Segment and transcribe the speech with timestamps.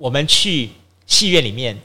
[0.00, 0.70] 我们去
[1.04, 1.78] 戏院里面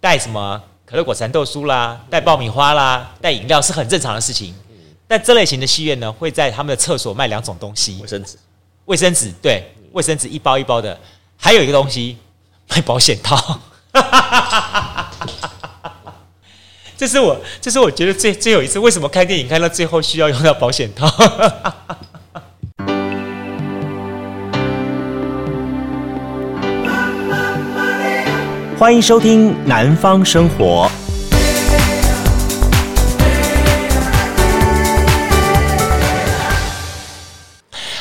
[0.00, 4.52] 带什么可乐果蚕豆酥啦，带爆米花啦，带饮料是很正常的事情。
[5.06, 8.36] 但这类型的戏院呢，会在他们的厕所卖两种东西：卫生纸。
[8.86, 9.62] 卫生纸，对，
[9.92, 10.98] 卫生纸一包一包的。
[11.36, 12.18] 还有一个东西，
[12.70, 13.60] 卖保险套。
[16.98, 18.80] 这是我，这是我觉得最最有意思。
[18.80, 21.06] 为什么看电影看到最后需要用到保险套？
[28.78, 30.86] 欢迎收听《南方生活》。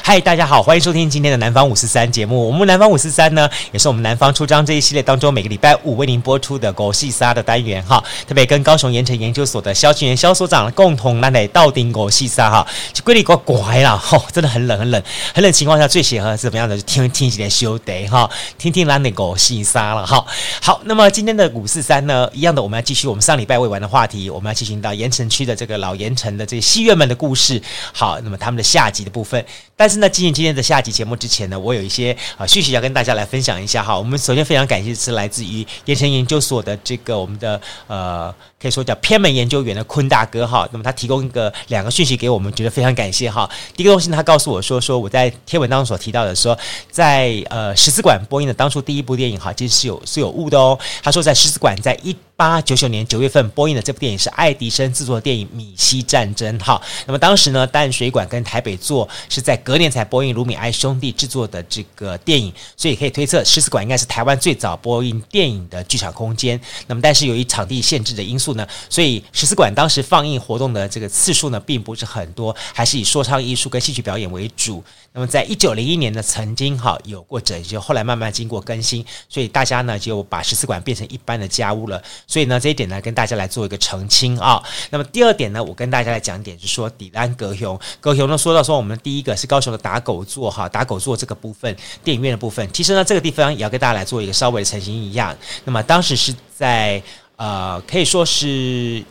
[0.08, 2.46] 嗨，大家好，欢迎收听今天的南方五四三节目。
[2.46, 8.04] 我们南方五四三呢，也是我们南方出张这一系列当中每个礼拜五为您播出的狗戏沙的单元哈。
[8.28, 15.02] 特别跟高雄盐城研究所的萧清元萧所长共同来来到顶狗戏沙哈，就规里乖乖啦，吼，真的很冷很冷
[15.34, 16.78] 很冷情况下最适合是怎么样的？
[16.78, 20.24] 就听听几点修得哈，听听咱的狗戏沙了哈。
[20.62, 27.60] 好，那么今天的五四三呢，一样的，我们要继续我们上礼拜未完的话题，我们要进行到盐城区的这个老盐城的这些戏院们的故事。
[27.92, 29.44] 好，那么他们的下集的部分，
[29.76, 29.95] 但是。
[30.00, 33.98] 那进行今天的下集节目之前呢，我有一些啊讯息要跟大家来分享一下哈。
[33.98, 38.34] 我们首先非常感谢是来自于盐城研究所的这个我们的呃。
[38.66, 43.48] 可以说叫偏门研究员的坤大哥哈，那么他提供一个两个讯息给我们，觉得非常感谢哈。
[43.76, 46.58] 第一个东西呢，他告诉我说，说我在贴文当中所提到的说，
[46.90, 50.80] 在呃十四馆播映的当初第一部电影哈，其实是有是有误的哦。
[51.04, 56.82] 他说在十四馆在一八九九年九月份播映的这部电影是爱迪生制作的电影《米西战争》哈。
[57.06, 66.60] 那么当时呢，淡水馆跟台北座是在隔年才播映卢米埃兄弟制作的这个电影，所以可以推测十四馆应该是台湾最早播映电影的剧场空间。
[66.88, 68.55] 那么但是由于场地限制的因素。
[68.90, 74.84] 所以十四馆当时放映活动的这个次数呢，并不是很多，还是以说唱艺术跟戏曲表演为主。
[75.14, 82.04] 那么在一九零一年呢，曾经哈有过整修，后来慢慢经过更新，所以大家呢就把十四馆变成一般的家屋了。
[82.28, 84.62] 所以呢这一点呢，跟大家来做一个澄清啊。
[84.90, 95.34] 那么第二点呢，我跟大家来讲点，就是说底兰格雄，格雄呢说到说我们第一个是高雄的打狗座哈，打狗座这个部分电影院的部分，其实呢这个地方也要跟大家来做一个稍微的澄清一样。
[95.64, 97.02] 那么当时是在。
[97.38, 98.48] 呃，可以说是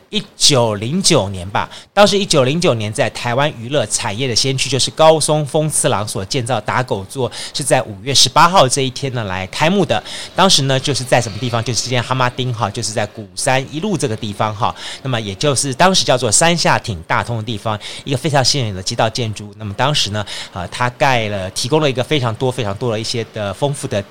[0.09, 1.69] 一九零九年吧。
[1.93, 10.03] 当时一九零九年，在台湾娱乐产业的先驱，就是高松丰次郎所建造打狗座，是在五月十八号这一天呢来开幕的。
[10.35, 11.63] 当时呢，就是在什么地方？
[11.63, 14.75] 就是今天哈马町哈，就是在鼓山一路这个地方哈。
[15.03, 19.55] 那么也就是当时叫做山下町大通的地方，一个非常显眼的街道建筑。
[19.59, 20.25] 那么当时呢，
[20.55, 24.03] 呃，他盖了，提供了一个非常多、非常多的一些的丰富的。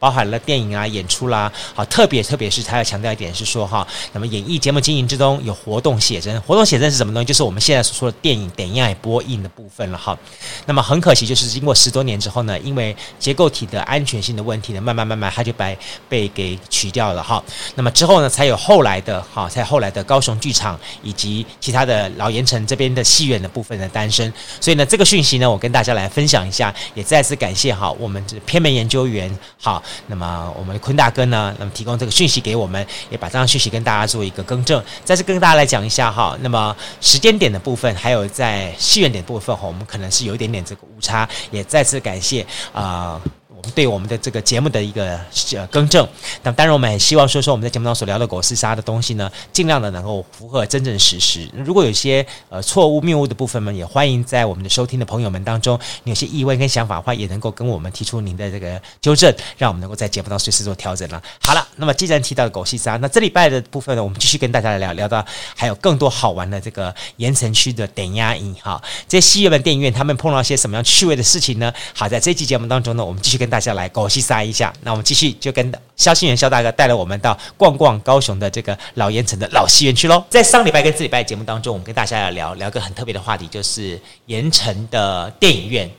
[0.00, 7.26] 包含了电影啊、演出啦，好，特别特别是他要强调一点是说哈，那么演艺节目经营之中有活动写真，活动写真是什么东西？
[7.26, 10.18] 就是我们现在所说的电影电影播映的部分了哈。
[10.64, 15.78] 那么很可惜，就是经过十多年之后呢，因为结构体的安全性的问题呢，慢慢慢慢它就被
[16.08, 17.44] 被给取掉了哈。
[17.74, 24.32] 那么之后呢，才有后来的哈，才后来的高雄剧场以及其他的老盐城这边的戏院的部分的诞生。
[24.62, 29.82] 所以呢，这个讯息呢，我跟大家来分享一下，也再次感谢哈，我们这偏门研究员好。
[30.06, 34.82] 那么我们坤大哥呢，那么提供这个讯息给我们，也把这样讯息跟大家做一个更正。
[35.04, 43.20] 再次跟大家来讲一下哈，那么时间点的部分，还有在戏院点部分哈，我们可能是有一点点这个误差，也再次感谢啊。
[43.60, 45.20] 我们对我们的这个节目的一个
[45.54, 46.08] 呃更正，
[46.42, 51.46] 那当然我们也希望说说我们在节目当中所聊的狗戏杀的东西呢，尽量的能够符合真正事实。
[51.52, 61.22] 如果有些呃错误谬误的部分呢，也欢迎在我们的收听的朋友们当中，你有些疑问跟想法的话，也能够跟我们提出您的这个纠正，让我们能够在节目当中随时做调整了。
[61.42, 65.22] 好了，那么既然提到的狗戏杀，那这礼拜的部分呢，我们继续跟大家来聊聊到
[65.54, 71.70] 还有更多好玩的这个盐城区的电影院哈，这些戏院的电影院他们碰到些什么样趣味的事情呢？
[71.94, 73.49] 好，在这期节目当中呢，我们继续跟。
[73.50, 80.24] 大家来狗西撒一下，那我们继续就跟肖新元肖大哥带了我们到逛逛高雄的这个老盐城的老戏院去喽。
[80.30, 85.90] 在上礼拜跟这礼拜节目当中，我们跟大家要聊聊个很特别的话题，就是盐城的电影院，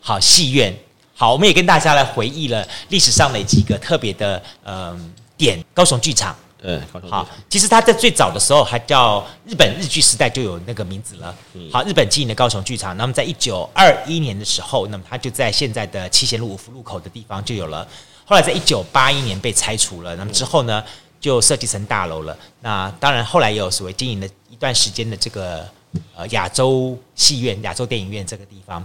[0.00, 0.74] 好戏院，
[1.14, 6.36] 好，我们也跟大家来回忆了历史上的几个特别的嗯、点，高雄剧场。
[6.62, 6.78] 对，
[7.08, 11.34] 好，其实它在最早的时候还叫日本日剧时代就有那个名字了。
[11.72, 17.88] 好，日本经营的高雄剧场，那么在一九二一年的时候，那么它就在现在的七贤路五福路口的地方就有了。
[18.26, 20.84] 后来在一九八一年被拆除了，那么之后呢，
[21.18, 22.36] 就设计成大楼了。
[22.60, 25.66] 那当然后来也有所谓经营了一段时间的这个
[26.14, 28.84] 呃亚洲戏院、亚洲电影院这个地方，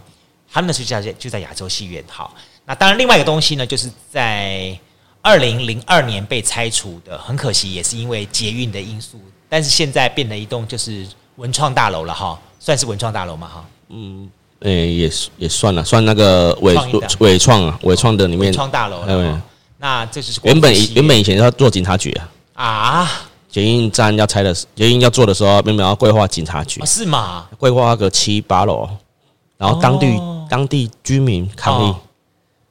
[0.50, 2.02] 他们的是叫就在亚洲戏院。
[2.08, 2.34] 好，
[2.66, 4.80] 那当然另外一个东西呢，就是在。
[5.26, 9.20] 二零零二年被拆除的，很可惜，也是因为捷运的因素。
[9.50, 11.04] 但是现在变了一栋就是
[11.38, 13.66] 文创大楼了哈，算是文创大楼嘛哈。
[13.90, 14.30] 嗯，
[14.60, 16.76] 诶、欸，也也算了，算那个伟
[17.22, 18.42] 伟创啊，伟创的里面。
[18.46, 19.42] 文创大楼了。
[19.80, 23.12] 那这就是原本原本以前要做警察局啊啊，
[23.50, 27.48] 捷运站要拆的，捷运要做的时候，原本要规划警察局，哦、是吗？
[27.58, 28.88] 规划个七八楼，
[29.58, 31.96] 然后当地、哦、当地居民抗议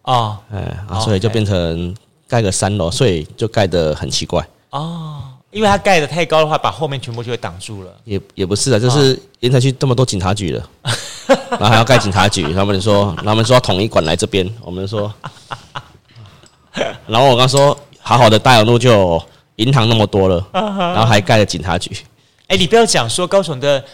[0.03, 1.95] 啊，哎、啊，所以就变成
[2.35, 5.23] 盖个三楼，所以就盖得很奇怪哦，
[5.53, 7.95] 因为它盖得太高的话，把后面全部就会挡住了。
[8.03, 10.69] 也也不是啊，就是盐埕区这么多警察局了。
[11.51, 15.15] 然后还要盖警察局，他们说，他们说要统一管来这边，我们说，
[17.07, 19.23] 然后我刚说，好好的大勇路就有
[19.55, 21.97] 银行那么多了，然后还盖了警察局。
[22.49, 23.85] 哎，你不要讲说高雄的，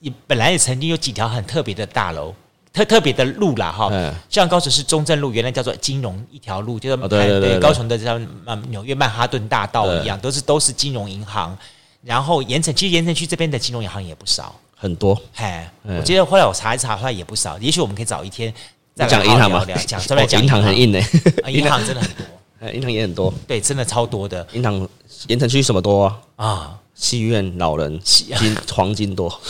[0.00, 2.34] 也本来也曾经有几条很特别的大楼，
[2.74, 3.88] 特特别的路啦，哈，
[4.28, 8.20] 像高雄市中正路，原来叫做金融一条路，就是对对对，高雄的像
[8.68, 11.56] 纽约曼哈顿大道一样，都是都是金融银行。
[12.02, 14.54] 然后盐城，其实盐城区这边的金融银行也不少。
[14.76, 17.56] 很多，嘿，我记得后来我查一查，后来也不少。
[17.58, 18.52] 也许我们可以找一天
[18.94, 21.00] 再讲银行嘛， 讲专门讲银行很硬呢，
[21.46, 22.26] 银行 真的很多，
[22.72, 24.46] 银行也很多，对，真的超多的。
[24.52, 24.86] 银行
[25.28, 26.20] 盐城区什么多啊？
[26.44, 29.40] 啊，戏院、老人、金黄金多。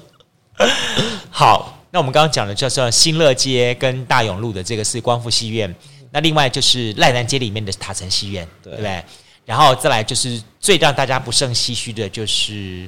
[1.30, 5.74] 好，那我们刚刚讲的叫做新乐街跟大永路的这个是光复戏院，
[6.10, 9.02] 那另外就是赖南街里面的塔城戏院，对不对？
[9.46, 12.86] 然后再来就是最让大家不胜唏嘘的，就是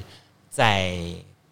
[0.51, 0.95] 在。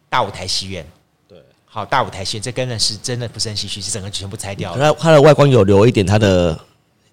[0.09, 0.85] 大舞台戏院，
[1.27, 4.93] 对，好，大舞台戏院这根本是真的不胜唏嘘，是整个全部拆掉了。
[4.93, 6.57] 它它的外观有留一点它的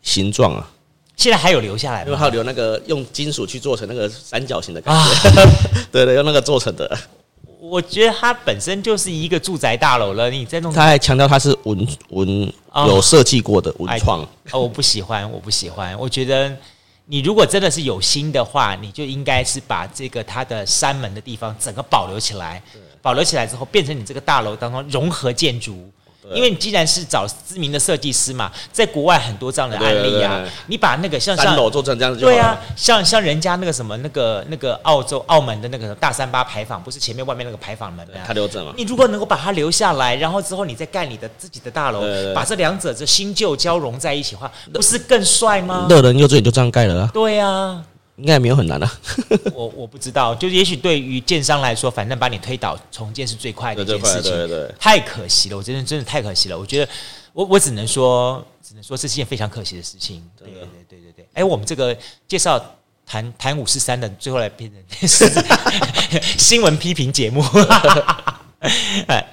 [0.00, 0.70] 形状啊，
[1.16, 2.06] 现在还有留下来吗？
[2.06, 5.48] 因为还有留那个用金属去做成那个三角形的感觉，啊、
[5.90, 6.98] 对对，用那个做成的。
[7.70, 12.52] 我觉得它本身就是一个住宅大楼了，你在弄，他还强调它是文文
[12.86, 14.20] 有设计过的文创。
[14.52, 16.54] 哦，我不喜欢，我不喜欢，我觉得。
[17.06, 22.62] 你如果真的是有心的话，你就应该是把这个它的山门的地方整个保留起来，
[23.02, 25.86] 保留起来之后变成你这个大楼当中融合建筑。
[26.32, 38.72] 因为你既然是找知名的设计师嘛，在国外很多这样的案例啊，你把那个像像三楼做成这样子，对啊，像像人家那个什么那个那个澳洲澳门的那个大三八牌坊，不是前面外面那个牌坊门的，他留着嘛。
[38.76, 42.00] 你如果能够把它留下来，然后之后你再盖你的自己的大楼，
[42.34, 45.86] 把这两者这新旧交融在一起的话，不是更帅吗？
[45.90, 47.10] 乐人幼稚园就这样盖了啊。
[47.12, 47.82] 对啊。
[48.16, 48.98] 应该也没有很难啊，
[49.52, 54.30] 我我不知道，就是也许对于建商来说，反正把你推倒重建是最快的一件事情。
[54.30, 56.56] 对对对，太可惜了，我真的真的太可惜了。
[56.56, 56.92] 我觉得
[57.32, 60.24] 我我只能说，只能说这是件非常可惜的事情。
[60.38, 61.28] 对对对对对。
[61.32, 61.96] 哎，我们这个
[62.28, 62.64] 介绍
[63.04, 65.08] 谈谈五四三的，最后来变成
[66.38, 67.42] 新闻批评节目。
[69.08, 69.26] 哎，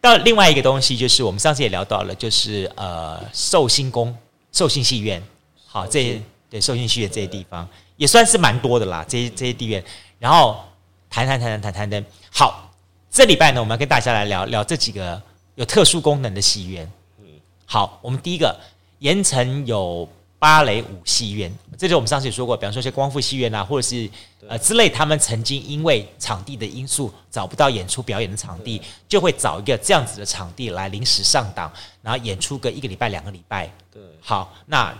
[0.00, 4.12] 到另外一个东西，就是我们上次也聊到了，就是呃寿星宫、
[4.50, 5.22] 寿星戏院，
[5.66, 6.20] 好，这些
[6.50, 7.68] 对寿星戏院这些地方。
[8.04, 9.82] 也算是蛮多的啦，这些这些地院，
[10.18, 10.62] 然后
[11.08, 12.04] 谈谈谈谈谈谈的。
[12.30, 12.70] 好，
[13.10, 15.22] 这礼拜呢，我们要跟大家来聊聊这几个
[15.54, 16.86] 有特殊功能的戏院。
[17.20, 17.24] 嗯，
[17.64, 18.54] 好，我们第一个，
[18.98, 20.06] 盐城有
[20.38, 24.10] 芭蕾舞戏院，这就我们上次也说过，比方说一些光复戏院啊，或者是
[24.46, 31.72] 呃之类，他们曾经因为场地的因素找不到演出表演的场地，就会找一个这样子的场地来临时上档，
[32.02, 33.72] 然后演出个一个礼拜、两个礼拜。
[33.90, 34.94] 对，好，那。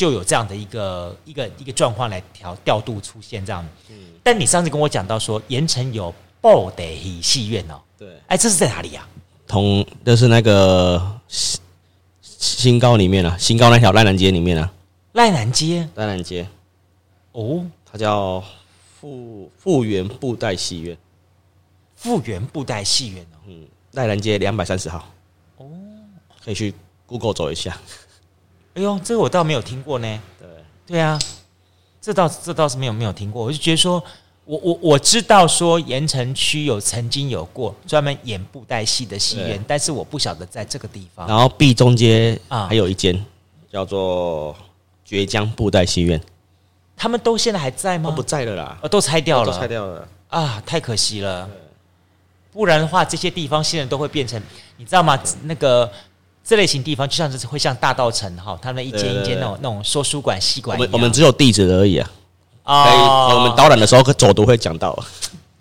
[0.00, 6.10] 就有这样的一个一个一个状况来调调度出现这样，嗯，但你上次跟我讲到说盐城有
[6.40, 9.06] 布袋戏戏院哦，对，哎，这是在哪里呀？
[9.46, 11.60] 同就是那个新
[12.22, 14.72] 新高里面啊，新高那条赖南街里面啊，
[15.12, 16.48] 赖南街，赖南街，
[17.32, 18.42] 哦，它叫
[18.98, 20.96] 复复原布袋戏院，
[21.94, 25.06] 复原布袋戏院哦，嗯，赖南街两百三十号，
[25.58, 25.66] 哦，
[26.42, 26.72] 可以去
[27.04, 27.76] Google 走一下。
[28.74, 30.20] 哎呦，这个我倒没有听过呢。
[30.38, 30.48] 对
[30.86, 31.18] 对啊，
[32.00, 33.44] 这倒这倒是没有没有听过。
[33.44, 34.02] 我就觉得说，
[34.44, 41.26] 我我我知道说盐城区有曾经有过专门演布袋戏的戏院，但是我不晓得在这个地方。
[41.26, 43.24] 然后 B 中街啊，还有一间
[43.72, 44.56] 叫做
[45.04, 46.20] 绝江布袋戏院，
[46.96, 48.10] 他们都现在还在吗？
[48.10, 51.50] 都不在了啦，都拆掉了，都拆掉了啊，太可惜了。
[52.52, 54.40] 不然的话，这些地方现在都会变成，
[54.76, 55.18] 你知道吗？
[55.42, 55.90] 那个。
[56.50, 60.76] 这类型地方就像是会像大道城哈，他们一间一间那种那种说书馆、戏馆。
[60.76, 62.10] 我们我们只有地址而已啊。
[62.64, 63.36] 哦。
[63.36, 64.98] 我们导览的时候走读会讲到。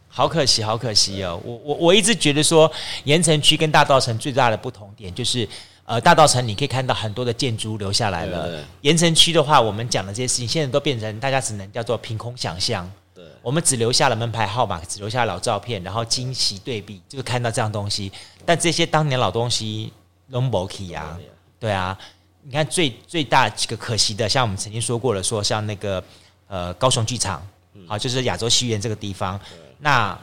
[0.08, 1.40] 好可惜，好可惜哦！
[1.46, 2.70] 我我我一直觉得说，
[3.04, 5.48] 盐城区跟大道城最大的不同点就是，
[5.86, 8.50] 呃，大道城你可以看到很多的建筑留下来了。
[8.82, 12.92] 盐城区的话，我们讲的这些事情，现在都变成大家只能叫做凭空想象。
[13.14, 13.24] 对。
[13.44, 18.12] 我们只留下了门牌号码，只留下了老照片，然后惊喜对比，就是看到这样东西。
[18.44, 19.94] 但这些当年老东西。
[20.30, 21.18] 龙博奇啊，
[21.60, 21.98] 对啊，
[22.44, 26.04] 你看最最大几个可惜的，像我们曾经说过了，说像那个
[26.48, 27.46] 呃高雄剧场，
[27.88, 29.40] 好，就是亚洲戏院这个地方，
[29.80, 30.18] 那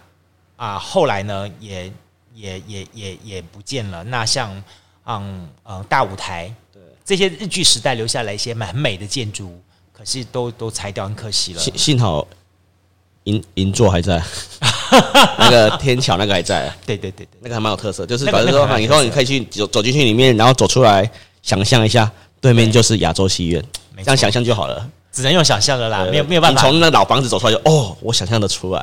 [0.56, 1.92] 啊后来呢也
[2.34, 4.02] 也也也也不见了。
[4.04, 4.50] 那像
[5.04, 6.82] 嗯嗯大舞台，对。
[7.04, 9.60] 这些日剧时代留下来一些蛮美的建筑，
[9.92, 11.60] 可是都都拆掉，很可惜了。
[11.60, 12.26] 幸幸好
[13.26, 14.20] 银银座还在，
[15.38, 16.68] 那个天桥那个还在。
[16.84, 21.08] 对对对对，那个还蛮有特色，就是反正说以后你可以去走走进去里面，然后走出来，
[21.42, 23.64] 想象一下对面就是亚洲戏院，
[23.98, 24.88] 这样想象就好了。
[25.12, 26.60] 只能用想象的啦，没有没有办法。
[26.60, 28.80] 你从那老房子走出来就哦，我想象的出来，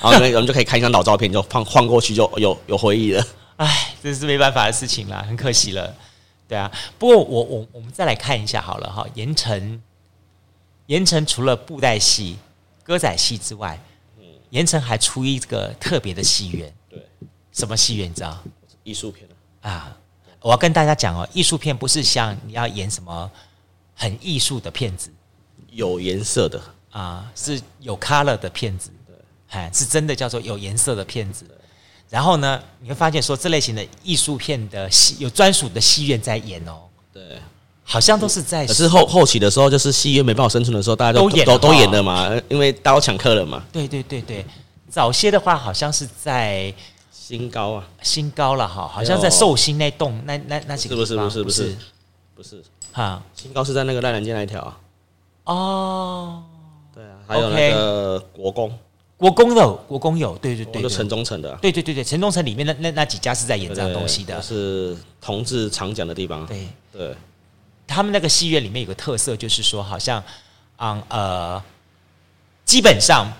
[0.00, 3.22] 然后我们就可以看一张老照片，就晃晃过去就有有回忆了。
[3.56, 5.94] 唉，这是没办法的事情啦，很可惜了。
[6.48, 9.80] 对啊，不过我我我们再来看一下好了哈，盐城，
[10.86, 12.36] 盐城除了布袋戏、
[12.84, 13.76] 歌仔戏之外，
[14.18, 16.72] 嗯，盐城还出一个特别的戏院。
[16.88, 17.04] 对，
[17.50, 18.40] 什么戏院你知道？
[18.84, 19.26] 艺术片
[19.62, 19.96] 啊。
[20.40, 23.30] 我要跟大家讲哦，艺术片不是像你要演什么
[23.94, 25.10] 很艺术的片子。
[25.70, 29.16] 有颜色的啊，是有 color 的片子，对，
[29.48, 31.44] 哎，是真的叫做有颜色的片子。
[32.10, 37.40] 然后呢，你会发现说这类型的艺术片的戏有专属的戏院在演哦，对，
[37.84, 38.66] 好像都是在。
[38.66, 43.62] 可是后后期的时候，就是戏院没办法生存的时候，大家都都，都演的嘛，因为大家都抢客了嘛。
[43.70, 44.44] 对对对对，
[44.88, 46.74] 早些的话好像是在
[47.12, 51.76] 新高啊，新高了哈，好像在寿星那栋那那那几个是不是不是不是
[52.34, 52.62] 不是。
[52.92, 54.78] 哈，新高是在那个赖兰街那一条啊。
[55.44, 56.42] 哦，
[56.94, 58.72] 对啊，还有那个国公，
[59.16, 66.46] 国公有，国公有，对对对，就城中城的，对对对对，城中城里面那那那几家是在演这样东西的，是同志常讲的地方。
[66.46, 66.66] 对。
[66.92, 67.12] 对，
[67.86, 70.22] 他们那个戏院里面有个特色，就是说好像，
[70.78, 71.62] 嗯呃，
[72.64, 73.32] 基本上，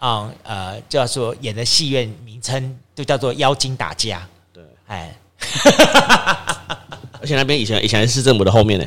[0.00, 4.26] 嗯呃，叫做演的戏院名称就叫做妖精打架。
[4.52, 5.14] 对，哎，
[7.20, 8.86] 而且那边以前以前是市政府的后面呢，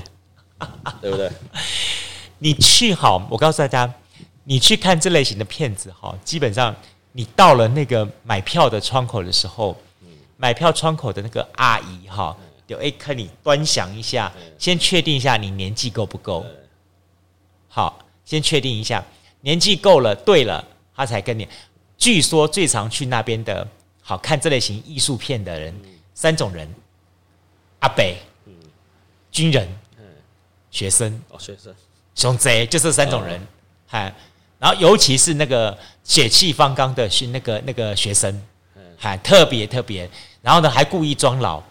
[1.01, 1.31] 对不对？
[2.39, 3.93] 你去好，我告诉大家，
[4.45, 6.75] 你去看这类型的片子哈，基本上
[7.11, 9.77] 你到了那个买票的窗口的时候，
[10.37, 12.35] 买票窗口的那个阿姨哈，
[12.71, 16.45] 就哎跟你端详一下，先确定一下你年纪够不够。
[17.67, 19.03] 好，先确定一下
[19.41, 21.45] 年纪够了，对了，他才跟你。
[21.97, 23.67] 据说最常去那边的，
[24.01, 25.75] 好看这类型艺术片的人，
[26.13, 26.65] 三种人：
[27.79, 28.15] 阿北、
[29.29, 29.67] 军人、
[30.69, 31.21] 学生。
[31.27, 31.75] 哦，学生。
[32.15, 33.45] 熊贼就是三种人，
[33.85, 34.13] 嗨、哦，
[34.59, 38.41] 然后尤其是那个血气方刚的是那个那个学生，
[38.97, 40.09] 嗨，特别特别，
[40.41, 41.63] 然后呢还故意装老，哦，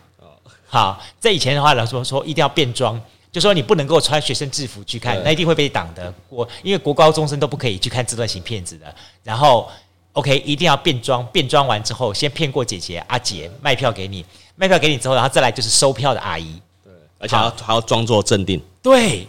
[0.70, 2.98] 好，在以前的话来说说一定要变装，
[3.32, 6.12] 就说你不能够穿学生制服去看，那一定会被挡的。
[6.28, 8.86] 国因为国高中生都不可以去看这类型片子的。
[9.24, 9.68] 然后
[10.12, 14.24] ，OK，一定要变装，变装完之后先骗过姐姐阿姐卖票给你，
[14.54, 19.26] 卖票给你之后，然后再来就是收票的阿姨，对，而且还要还要装作镇定，对。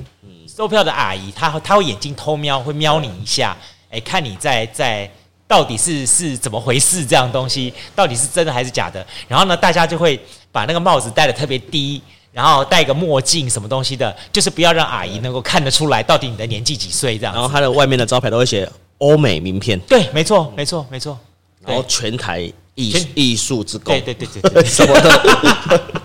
[0.48, 3.58] 收票的阿姨，她她会眼睛偷瞄，会瞄你一下，
[3.90, 5.10] 哎，看你在在
[5.48, 9.04] 到底是是怎么回事，这样东西到底是真的还是假的？
[9.30, 10.20] 然后呢，大家就会
[10.52, 17.34] 把那个帽子戴的特别低，然后戴个墨镜，什么东西的，就是不要让阿姨能够看得出来到底你的年纪几岁这样。
[17.34, 21.18] 然后它的外面的招牌都会写欧美名片，对，没错，没错，没错。
[21.66, 22.42] 然后全台
[22.76, 26.02] 艺艺术之光，对对对对对，什么的。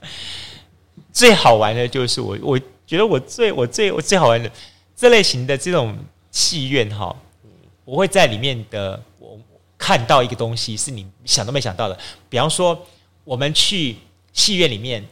[1.12, 2.60] 最好玩的就是我我。
[2.86, 4.50] 觉得我最我最我最好玩的
[4.94, 5.96] 这类型的这种
[6.30, 7.16] 戏院哈，
[7.86, 9.38] 我会在里面的我
[9.78, 11.98] 看到一个东西是你想都没想到的，
[12.28, 12.78] 比方说
[13.24, 13.96] 我们去
[14.32, 15.04] 戏院里面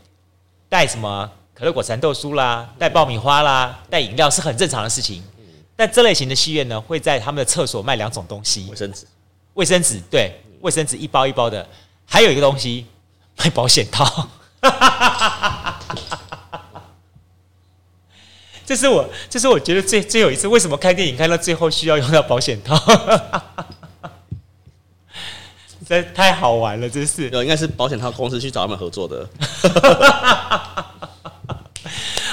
[0.68, 5.22] 带什么可乐果蚕豆酥啦，带爆米花啦，带饮料是很正常的事情。
[5.74, 9.06] 但这类型的戏院呢，会在他们的厕所卖两种东西：卫生纸，
[9.54, 11.66] 卫生纸对，卫生纸一包一包的，
[12.04, 12.86] 还有一个东西
[13.38, 14.28] 卖保险套。
[18.64, 20.46] 这是我，这是我觉得最最有意思。
[20.46, 22.76] 为什么看电影看到最后需要用到保险套？
[25.86, 27.28] 这太好玩了，真是。
[27.28, 29.28] 应该是保险套公司去找他们合作的。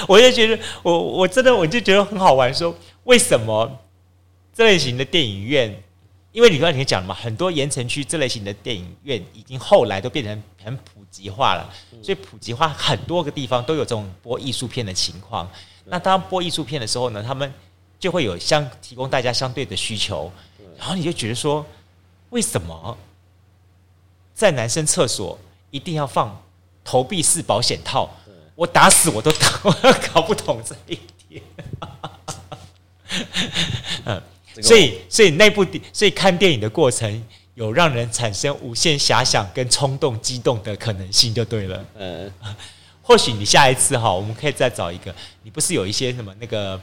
[0.08, 2.52] 我就觉得，我我真的我就觉得很好玩。
[2.52, 3.78] 说为什么
[4.54, 5.82] 这类型的电影院？
[6.32, 11.68] 因为你刚才讲了嘛，很多盐城区这类型的电影院已经后来都变成很普及化了，
[12.02, 15.50] 所以普及化很多个地方都有这种播艺术片的情况。
[15.86, 17.52] 那当播艺术片的时候呢，他们
[17.98, 20.30] 就会有相提供大家相对的需求，
[20.78, 21.66] 然后你就觉得说，
[22.28, 22.96] 为什么
[24.40, 25.38] 在男生厕所
[25.70, 26.34] 一定要放
[26.82, 28.08] 投币式保险套？
[28.54, 29.70] 我打死我都搞
[30.14, 31.42] 搞不懂这一点。
[34.06, 34.22] 嗯，
[34.62, 41.84] 所以所以那部电，所以看电影的过程有让人产生无限遐想跟冲动、激动的可能性，就对了。
[41.98, 42.32] 嗯。
[43.02, 45.14] 或许你下一次哈，我们可以再找一个。
[45.42, 46.80] 你不是有一些什么那个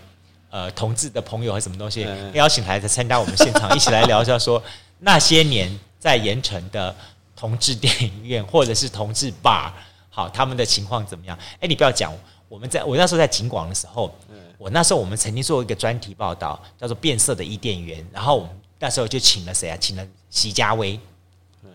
[0.52, 4.62] 呃同志的朋友还是什么东西，邀请来参加我们现场，一起来聊一下说
[5.00, 6.96] 那些年在盐城的
[7.38, 9.72] 同志电影院或者是同志 bar，
[10.10, 11.38] 好，他们的情况怎么样？
[11.60, 12.12] 哎，你不要讲，
[12.50, 14.12] 我们在我那时候在警广的时候，
[14.58, 19.78] 我那时候我们曾经做一个专题报道，叫做《变色的伊甸园》，然后我们那时候就请了谁啊？
[19.80, 21.00] 请了席家威，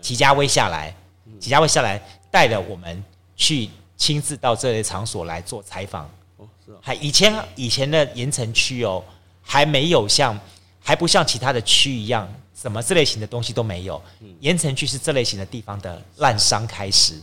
[0.01, 0.93] 席家威下来，
[1.39, 3.01] 席家威下来带了我们
[3.37, 6.03] 去亲自到这类场所来做采访。
[6.35, 6.77] 哦，是啊。
[6.81, 9.01] 还以前以前的盐城区哦，
[9.41, 10.37] 还没有像
[10.81, 12.27] 还不像其他的区一样，
[12.63, 14.01] 什么这类型的东西都没有。
[14.39, 17.19] 盐城区是这类型的地方的烂商开始。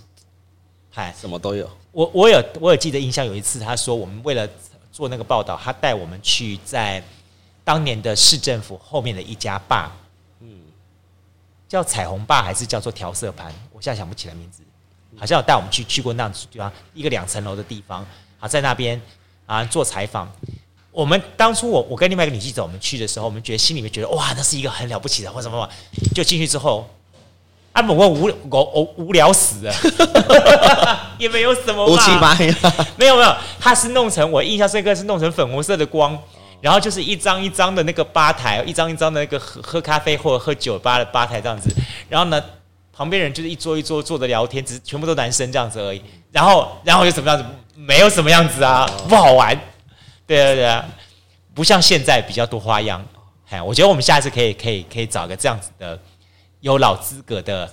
[0.91, 1.67] 嗨，什么都有。
[1.93, 4.47] 我我有我有记得印象，有一次他说，我们为了
[4.93, 7.03] 做那个报道，他带我们去在
[7.65, 9.91] 当年的市政府后面的一家坝，
[10.41, 10.61] 嗯，
[11.67, 13.51] 叫彩虹坝还是叫做调色盘？
[13.73, 14.63] 我现在想不起来名字。
[15.17, 18.07] 好像有带我们去去过那样子地方，一个两层楼的地方，
[18.39, 19.01] 啊，在那边
[19.47, 20.31] 啊做采访。
[20.93, 26.89] 我们当初我我跟另外一个女记者我们去的时候，我们觉得心里面觉得哇，那是一个很了不起的或什么什么，就进去之后。
[27.73, 29.73] 啊，我无我我无聊死了，
[31.19, 32.53] 也没有什么乌漆嘛黑，
[32.99, 36.19] 没有没有，他是弄成我印象深刻是弄成粉红色的光，
[36.61, 41.73] 然后就是一张一张的那个吧台，一张一张的那个喝喝咖啡或者喝酒吧的吧台这样子，
[42.09, 42.43] 然后呢，
[42.93, 47.45] 旁边人就是一桌一桌坐着聊天，只是全部都男生这样子而已，然后然后就什么样子，
[47.77, 49.57] 没有什么样子啊，不好玩，
[50.31, 50.89] 对啊对啊，
[51.53, 53.05] 不像现在比较多花样，
[53.49, 55.99] 哎，我觉得我们下次可以可以可以找个这样子的。
[56.61, 57.69] 有老资格的，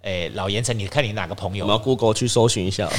[0.00, 1.66] 诶、欸，老盐城，你看你哪个朋友？
[1.66, 2.88] 我们要 Google 去搜寻一下。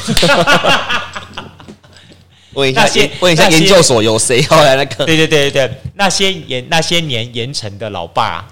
[2.53, 2.87] 问一下，
[3.21, 5.03] 问一下研究所有谁要来那个？
[5.03, 8.47] 对对对对对，那些盐那些年盐城的老爸，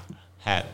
[0.46, 0.66] 哎，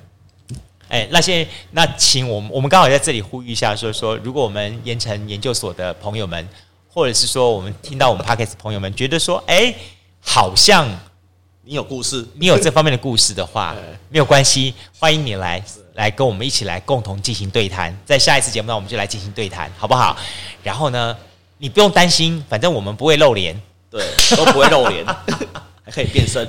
[0.87, 6.47] 哎，那些那请我们我们刚好在这里呼吁一下，说说如果我们盐城研究所的朋友们，
[6.95, 9.75] 或者是说我们听到我们 Podcast 朋友们觉得说，哎，
[10.21, 10.87] 好像
[11.63, 13.75] 你有故事，你有这方面的故事的话，
[14.07, 15.61] 没有关系，欢迎你来。
[15.95, 20.17] 来跟我们一起来共同进行对谈，在下一次节目呢，我们就来进行对谈，好不好？
[20.61, 21.15] 然后呢，
[21.57, 23.57] 你不用担心，反正我们不会露脸，
[23.89, 25.05] 对，都不会露脸，
[25.83, 26.45] 还可以变身。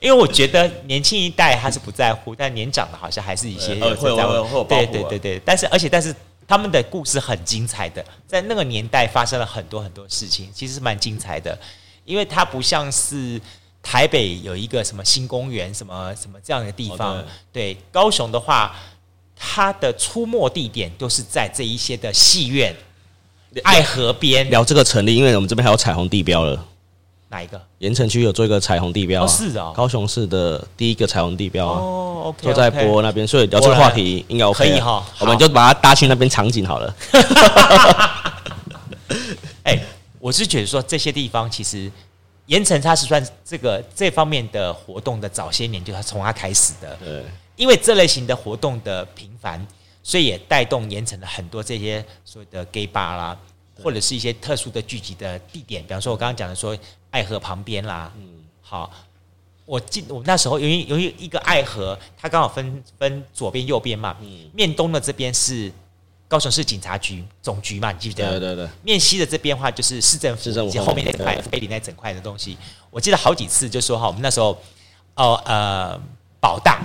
[0.00, 4.64] 因为我觉得年轻一代他是不在乎，但年长的好像还是一些会在乎。
[4.64, 6.14] 对对对对，但是而且但是
[6.52, 11.58] 他们的故事很精彩的，在那个年代发生了很多很多事情，其实蛮精彩的，
[12.04, 13.40] 因为它不像是。
[13.84, 17.20] 台北有一个什么新公园，什么什么这样的地方。
[17.52, 18.76] 对，高雄的话，
[19.34, 22.72] 它的出没地点都是在这一些的戏院、
[23.64, 24.48] 爱河边。
[24.50, 26.64] 聊这个成立，因为我们这边还有彩虹地标了。
[27.32, 27.60] 哪一个？
[27.78, 36.94] 盐城区有做一个彩虹地标，哦是哦，高雄市的第一个彩虹地标哦，OK，就在播那边，所以聊这个话题应该 OK，可以哈，我们就把它搭去那边场景好了。
[39.64, 39.80] 哎，
[40.20, 41.90] 我是觉得说这些地方其实。
[42.46, 46.94] 盐城它是算这个这方面的活动的早些年，就是从它开始的。
[46.96, 47.24] 对，
[47.56, 49.64] 因为这类型的活动的频繁，
[50.02, 53.38] 所以也带动盐城的很多这些所谓的 gay bar 啦，
[53.82, 55.82] 或者是一些特殊的聚集的地点。
[55.82, 56.76] 比方说，我刚刚讲的说
[57.10, 58.22] 爱河旁边啦，嗯，
[58.60, 58.90] 好，
[59.64, 65.72] 我记我们那时候由于由于一个爱河，它刚好分分左边右边嘛，嗯，面东的这边是。
[66.28, 68.40] 高雄市警察局总局嘛，你记不记得？
[68.40, 68.68] 对对对。
[68.82, 72.56] 面西的这边话就是市政府，以及后面那块碑林那整块的东西。
[72.88, 74.58] 我记得好几次就说哈，我们那时候
[75.14, 76.00] 哦呃
[76.40, 76.80] 保大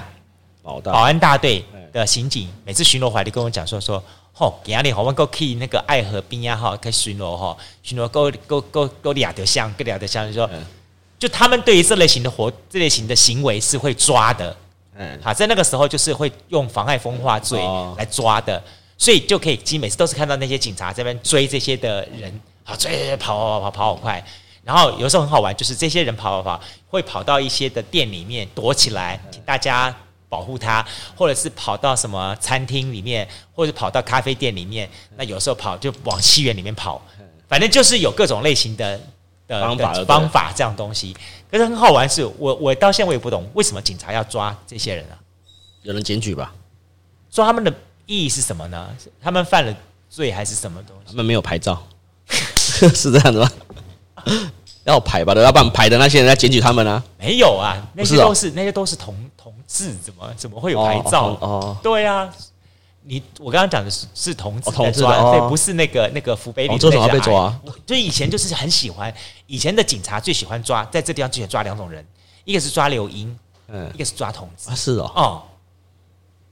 [0.62, 4.04] 保大保安大队的刑警每次巡逻回来就跟我讲说说，
[4.40, 10.48] 吼，今天我们够去那个爱河边呀哈，可以巡逻吼，巡逻够够够够俩条巷，够俩条巷，就说
[11.18, 14.56] 就他们对于这类型的活这类型的行为是会抓的，
[14.96, 17.60] 嗯，好，在那个时候就是会用妨碍风化罪
[17.98, 18.62] 来抓的。
[19.00, 24.26] 所以就可以，其实每次都是看到那些警察在那边追这些的人，啊，追跑跑跑跑跑好快。
[24.64, 29.96] 然后有时候很好玩，就是这些人跑跑跑，会跑到一些的店里面躲起来，请大家
[30.30, 30.86] 保护他，
[31.16, 34.90] 或者是跑到什么餐厅里面，或者跑到咖啡店里面。
[35.16, 37.02] 那有时候跑就往戏院里面跑，
[37.48, 39.00] 反正就是有各种类型的
[39.48, 41.16] 的方法方法这样东西。
[41.50, 45.18] 可是很好玩是，是我我到现在我也不懂为什么警察要抓这些人啊？
[45.84, 46.54] 有人检举吧？
[47.30, 47.74] 抓他们的。
[48.10, 48.88] 意义是什么呢？
[49.22, 49.76] 他们犯了
[50.10, 51.12] 罪还是什么东西？
[51.12, 51.86] 他们没有牌照，
[52.26, 53.52] 是这样的吗？
[54.88, 57.04] 要排吧，要不然牌的那些人在检举他们呢、啊？
[57.20, 61.28] 没有啊，那些都是、哦、那些都是同同志，怎么怎么会有牌照？
[61.28, 62.30] 哦，哦对啊，
[63.04, 66.78] 你我刚刚讲的是是同志在抓，哦、对，不是那个那个福北里。
[66.78, 67.54] 做什么被抓？
[67.86, 69.14] 就以前就是很喜欢，
[69.46, 72.06] 以前的警察最喜欢抓，在这地方最喜欢抓两种人，
[72.46, 74.70] 一个是抓流莺，嗯，一个是抓同志。
[74.70, 75.44] 啊，是哦，哦。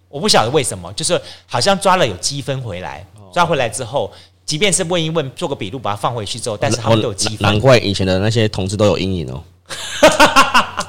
[0.09, 4.11] 我不晓得为什么，就是好像抓了有积分回来，抓回来之后，
[4.45, 7.39] 即便是问一问，做个笔录，把它放回去之后，但是他们都有积分。
[7.41, 9.43] 难怪以前的那些同志都有阴影哦。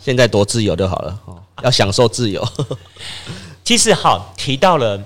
[0.00, 1.20] 现在多自由就好了，
[1.62, 2.46] 要享受自由。
[3.62, 5.00] 其实好提到了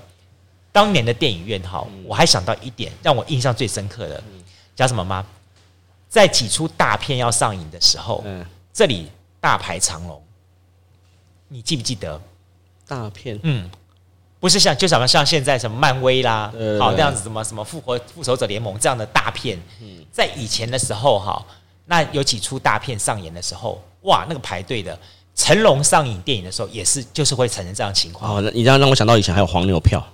[0.71, 4.23] 当年的电影院哈，我还想到一点让我印象最深刻的，
[4.75, 5.23] 叫什么吗？
[6.09, 9.07] 在几出大片要上映的时候，嗯，这里
[9.39, 10.23] 大排长龙，
[11.49, 12.19] 你记不记得？
[12.87, 13.69] 大片，嗯，
[14.45, 19.57] 不是像就什么像现在什么漫威啦，好这样子什么什么复活复仇者联盟这样的大片，
[20.11, 21.43] 在以前的时候哈，
[21.87, 24.95] 那有几出大片上演的时候，哇，那个排队的。
[25.33, 28.35] 成龙上映电影的时候，也是就是会产生这样的情况。
[28.35, 30.05] 哦，你这样让我想到以前还有黄牛票。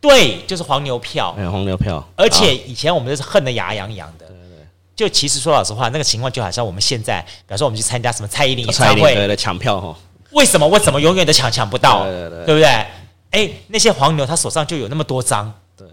[0.00, 1.32] 对，就是黄牛票。
[1.34, 2.04] 还有黄牛票。
[2.16, 4.26] 而且以前我们都是恨得牙痒痒的。
[4.26, 4.66] 对对对。
[4.96, 9.96] 就其实说老实话，那个情况就好像我们现在，比方说我们去参加什么蔡依林演唱会，抢票哈。
[10.32, 12.04] 为什么我怎么永远都抢抢不到？
[12.04, 12.86] 对对对，对不对？
[13.30, 15.52] 哎，那些黄牛他手上就有那么多张。
[15.76, 15.86] 对。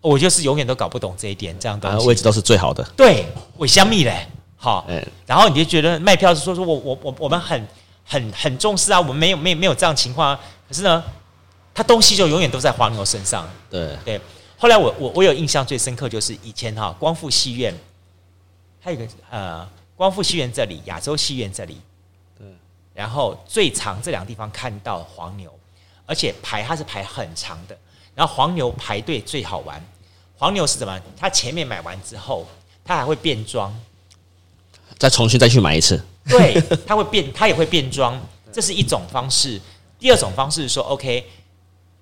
[0.00, 2.82] 我就是永远都搞不懂这一点，这样的位置都是最好的。
[2.96, 3.26] 对，
[3.58, 4.26] 尾香蜜嘞。
[4.56, 7.66] 好，嗯，然后你就觉得卖票是说说我我我我们很
[8.04, 10.40] 很很重视啊，我们没有没有没有这样情况啊。
[10.68, 11.02] 可是呢，
[11.74, 13.48] 他东西就永远都在黄牛身上。
[13.70, 14.20] 对对。
[14.58, 17.74] 后来我我我有印象最深刻就是以前哈光复戏院，
[18.80, 21.80] 还有一个呃光复戏院这里，亚洲戏院这里，
[22.38, 22.46] 对。
[22.94, 25.52] 然后最长这两个地方看到黄牛，
[26.12, 27.74] 而且排它是排很长的。
[28.14, 29.82] 然后黄牛排队最好玩，
[30.36, 31.00] 黄牛是怎么？
[31.16, 32.46] 他前面买完之后，
[32.84, 33.74] 他还会变装。
[34.98, 35.98] 再重新再去买一次，
[36.28, 38.20] 对，他会变，他也会变装，
[38.52, 39.58] 这是一种方式。
[39.98, 41.26] 第二种方式是说，OK，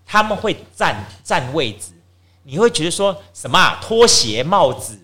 [0.04, 1.92] 他们会占占位置，
[2.42, 3.78] 你会觉得说什么啊？
[3.80, 4.98] 拖鞋、帽子，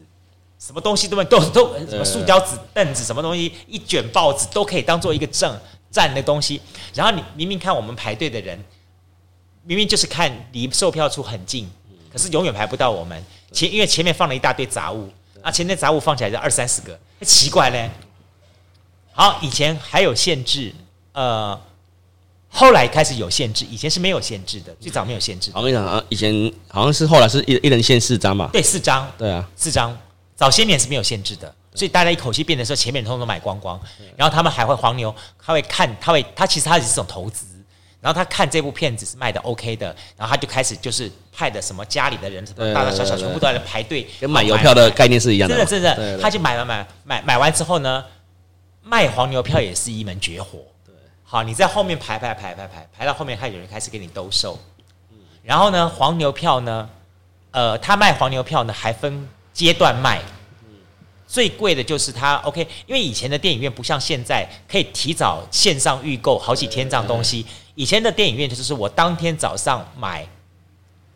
[0.58, 5.56] 什么东西都都都什么塑胶纸凳子，什么东西一卷报纸都可以当做一个证
[5.88, 6.60] 站的东西。
[6.92, 8.58] 然后你明明看我们排队的人，
[9.66, 11.68] 明明就是看离售票处很近，
[12.10, 15.12] 可是永远排不到我们前，因为前面放了一大堆杂物。
[15.42, 17.88] 啊，前面杂物放起来就二三十个，奇怪嘞。
[19.12, 20.74] 好，以前还有限制，
[21.12, 21.56] 呃，
[22.48, 25.52] 后来开始有限制，以前是没有限制的，最早没有限制。
[25.54, 28.50] 我跟你讲啊，以前好像是后来是一一人限四张嘛。
[28.52, 29.08] 对，四张。
[29.16, 29.96] 对啊，四张。
[30.34, 33.80] 早些年是没有限制的，所以大家一口气变的时候，前面通通都买光光。
[34.16, 37.46] 然后他们还会黄牛，他会看，他会，他其实他也是一种投资。
[38.06, 45.56] 然后他看这部片子是卖的 OK 的，然后他就开始就是派的什么家里的人，什么大大小小全部都在那排队，跟买邮票的概念是一样的。
[45.66, 48.04] 真的，真的，他就买买买买买完之后呢，
[48.80, 50.60] 卖黄牛票也是一门绝活。
[50.84, 54.56] 对，好，你在后面排排排排排排到后面，还有人开始给你兜售。
[55.42, 56.88] 然后呢，黄牛票呢，
[57.50, 60.20] 呃，他卖黄牛票呢还分阶段卖。
[61.26, 67.44] 最贵的就是它，OK，因为以前的电影院不像现在可以提早线上预购好几天这样东西。
[67.76, 70.26] 以前的电影院就是我当天早上买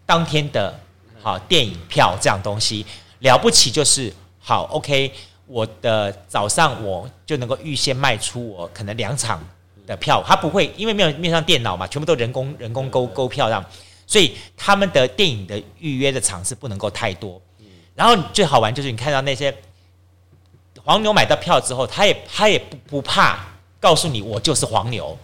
[0.06, 0.78] 当天的
[1.20, 2.86] 好电影票这样东西，
[3.20, 5.10] 了不起就是好 OK，
[5.46, 9.42] 我的早上我就能够预先卖出我可能两场
[9.86, 13.64] 的票，他不会因为没有面上电脑嘛，全部都人工人工勾勾票这样，
[14.06, 17.40] 所以他们的电影的预约的场次不能够太多。
[17.94, 19.52] 然后最好玩就是你看到那些。
[20.82, 23.38] 黄牛买到票之后，他也他也不不怕
[23.78, 25.16] 告诉你我就是黄牛，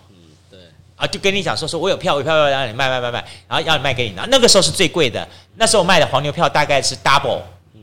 [0.97, 7.41] 啊，就跟你讲说说我有票，我有票要让你卖卖卖卖，然后要你卖给你，那那个时候是最贵的，那时候卖的黄牛票大概是 double，
[7.75, 7.83] 嗯，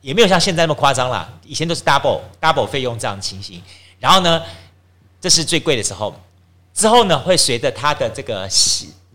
[0.00, 3.62] 也没有像现在那么夸张啦，以前都是 double double 费用这样的情形，
[4.00, 4.42] 然后呢，
[5.20, 6.14] 这是最贵的时候，
[6.74, 8.48] 之后呢会随着它的这个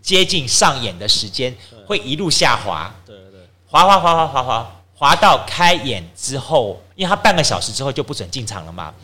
[0.00, 1.54] 接近上演的时间
[1.86, 4.76] 会一路下滑，对对，滑滑滑滑滑滑。
[4.94, 8.94] 滑到开演之后，因为它半个小时之后就不准进场了嘛。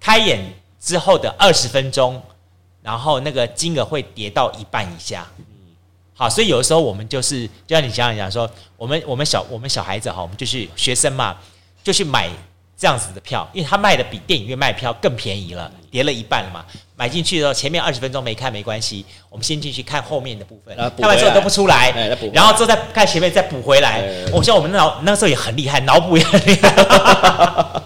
[0.00, 0.40] 开演
[0.80, 2.22] 之后的二十分钟，
[2.84, 5.26] 然后那个金额会跌到一半以下。
[6.14, 11.36] 好，所以有的时候我们就是，就像你想想讲说，我们我们小我们小孩子哈，我们就是学生嘛，
[11.82, 12.28] 就去买。
[12.76, 16.64] 这样子的票，因为他卖的比电影院卖票更便宜了，跌了一半了嘛。
[16.96, 21.90] 买进去的时候，前面二十分钟没看没关系，我们先进去看后面的部分，看完之后都不出来，
[22.32, 24.02] 然后之后再看前面再补回来。
[24.32, 27.82] 我像我们脑那时候也很厉害，脑补也很厉害。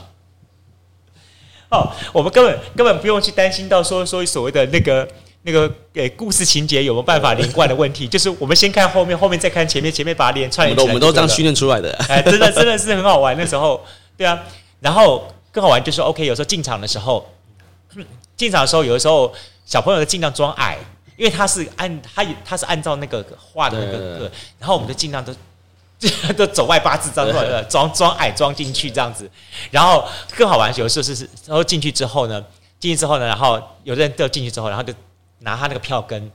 [1.76, 5.06] 哦，我们根本根本不用去担心到说说所谓的那个
[5.42, 10.82] 那个诶故事情节有没有办法连贯的问题， 就是我们先看后面，后面再看前面，前面把它连串起来。
[10.82, 13.36] 我们都这样训练出来的，哎，真的真的是很好玩。
[13.36, 13.80] 那时候，
[14.16, 14.42] 对啊。
[14.80, 17.28] 然后更好玩就是，OK，有时候进场的时候，
[18.36, 19.32] 进场的时候，有的时候
[19.66, 20.78] 小朋友就尽量装矮，
[21.16, 25.34] 因为他是按他他是按照那个画的那个个，然后我们就尽量都
[26.36, 29.30] 都走外八字这样 装装矮装进去这样子。
[29.70, 30.04] 然后
[30.36, 32.44] 更好玩，有的时候是是，然后进去之后呢，
[32.78, 34.92] 进去之后呢，然后有的人都进去之后，然后就
[35.40, 36.30] 拿他那个票根，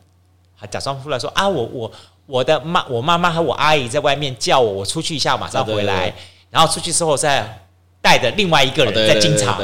[0.56, 1.92] 还假装出来说啊，我我
[2.26, 6.14] 我的妈，我妈妈和我阿姨在外面叫我，我出去一下，马上回来。
[6.50, 7.60] 然后出去之后再。
[8.04, 9.58] 带着另外一个人在进场，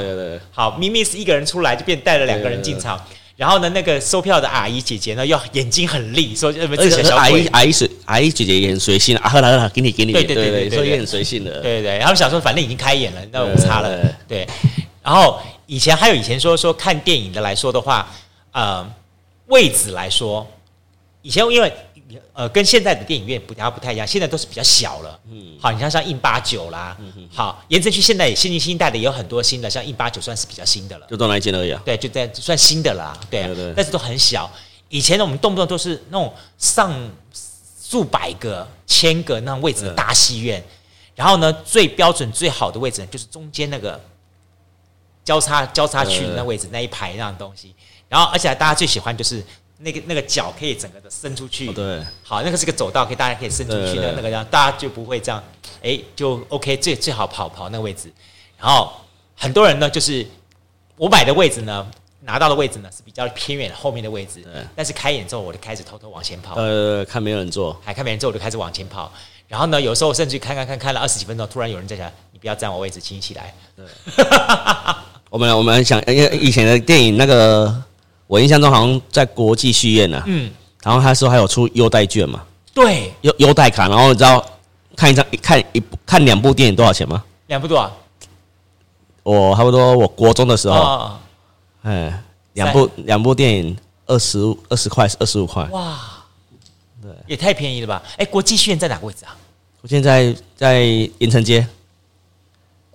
[0.50, 2.98] 好，明明是一个人出来，就变带了两个人进场，
[3.40, 11.62] 然后呢，那个售票的阿姨姐姐呢，又眼睛很利，说呃，而且阿姨阿姨随阿姨姐姐也很随性啊，喝了喝了，给你给你，对对对对，所以也很随性的。
[11.62, 13.98] 对对对，他们想说，反正已经开演了，那无差了。
[14.28, 14.46] 对，
[15.02, 18.12] 然后以前还有以前说说看电影的来说的话，
[18.52, 18.86] 呃，
[19.48, 20.46] 位置来说，
[21.22, 21.72] 以前因为。
[22.34, 25.20] 呃，跟现在的电影院不太不太一样，现在都是比较小了。
[25.30, 26.98] 嗯，好，你像像印八九啦，
[27.32, 31.06] 好，盐埕区现在也新新一代的也有很多新的，像印八九算是比较新的了。
[31.08, 31.80] 就到那一间而已啊。
[31.86, 33.16] 对，就在算新的啦。
[33.30, 34.50] 对，对，对，但是都很小。
[34.90, 36.92] 以前呢，我们动不动都是那种上
[37.80, 40.64] 数百个、千个那种位置的大戏院，
[41.14, 44.02] 然后呢，最标准最好的位置呢，就是中间那个
[45.24, 47.76] 交叉交叉区的那位置那一排那样东西。
[48.08, 49.46] 然后，而且大家最喜欢就是。
[49.82, 55.42] 那个那个脚可以整个的伸出去，对，好，那个是个走道，可以大家可以伸出去的那个，这样大家就不会这样，
[55.82, 58.12] 哎，就 OK，最最好跑跑那个位置。
[58.58, 58.92] 然后
[59.38, 60.28] 很多人呢，就是
[60.98, 61.90] 我买的位置呢，
[62.26, 69.10] 拿到的位置呢是比较偏远后面的位置，但是开演之后，我就开始偷偷往前跑，呃，看没有人坐，还看没人坐，我就开始往前跑。
[69.48, 73.56] 然后呢，有时候甚至看看看看了二十几分钟，突然有人在讲，你不要占我位置，请你起来。
[73.78, 73.86] 对，
[75.32, 77.84] 我们我们想，因为以前的电影那个。
[78.30, 80.52] 我印象中好像在国际戏院呢，嗯，
[80.84, 82.44] 然后他说还有出优待券嘛，
[82.76, 84.46] 对，优优待卡，然后你知道
[84.96, 87.24] 看一张看一部看两部电影多少钱吗？
[87.48, 87.92] 两部多少？
[89.24, 91.10] 我差不多我国中的时候，
[91.82, 94.38] 哎，两部两部电影二十
[94.70, 95.98] 二十块二十五块，哇，
[97.02, 98.04] 对，也太便宜了吧？
[98.18, 99.36] 哎，国际戏院在哪个位置啊？
[99.82, 100.82] 我现在在
[101.18, 101.68] 盐城街。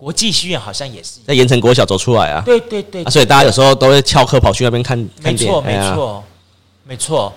[0.05, 1.12] 国际戏院好像也是。
[1.27, 4.99] 在盐城国小走出来啊，对对对，所以大家有时候都会翘课跑去那边看。
[5.23, 6.23] 没错没错
[6.87, 7.33] 没错，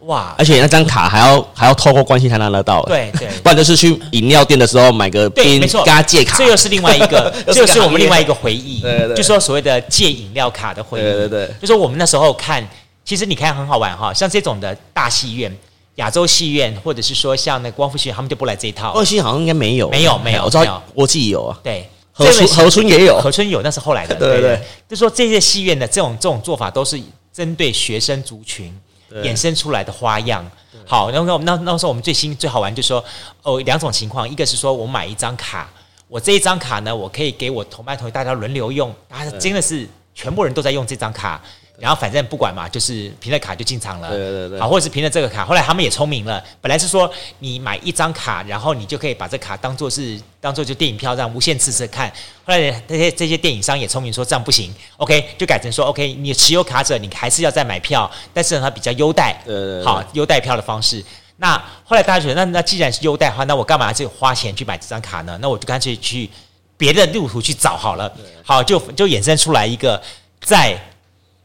[0.00, 0.34] 哇！
[0.36, 12.62] 而且那张卡还要还要透过关系才拿得到，对对，不然就是去饮料店的时候买个冰，没错，跟他借卡，这又是另外一个， 这又是我们另外一个回忆，对对，就说所谓的借饮料卡的回忆，对对对，就说我们那时候看，
[13.02, 15.50] 其实你看很好玩哈，像这种的大戏院，
[15.94, 18.92] 亚洲戏院，或者是说像那光复戏院，他们就不来这一套。
[18.92, 21.88] 光复戏院好像应该没有，没有没有，我知道国际有啊，对。
[22.16, 24.14] 河村河村也有，河村有，那是后来的。
[24.14, 26.98] 对对，对，就说这些戏院的这种这种做法，都是
[27.32, 28.72] 针对学生族群
[29.14, 30.48] 衍生出来的花样。
[30.86, 33.04] 好，然后那那时候我们最新最好玩，就是说
[33.42, 35.68] 哦，两种情况，一个是说我买一张卡，
[36.06, 41.42] 我这一张卡呢，我可以给我同班同学大家轮流用，大家真的是全部人都在用这张卡。
[41.76, 44.08] 然后反正不管嘛，就是凭着卡就进场了。
[44.08, 44.60] 对对对。
[44.60, 45.44] 好，或者是凭着这个卡。
[45.44, 52.08] 后来他们也聪明了，本来是说你买一张卡，然后你就可以把这卡当做是当做就电影票这样无限次次看。
[52.44, 59.36] 后来这些这些电影商也聪明，说这样不行，OK，就改成说 OK，你持有卡者你还是要再买票，但是呢它比较优待。
[59.44, 59.84] 对对对。
[59.84, 61.04] 好，优待票的方式。
[61.38, 65.36] 那后来大家觉得，那那既然是优待的话，那我干嘛就花钱去买这张卡呢？
[65.42, 66.30] 那我就干脆去
[66.76, 68.10] 别的路途去找好了。
[68.44, 70.00] 好，就就衍生出来一个
[70.40, 70.80] 在。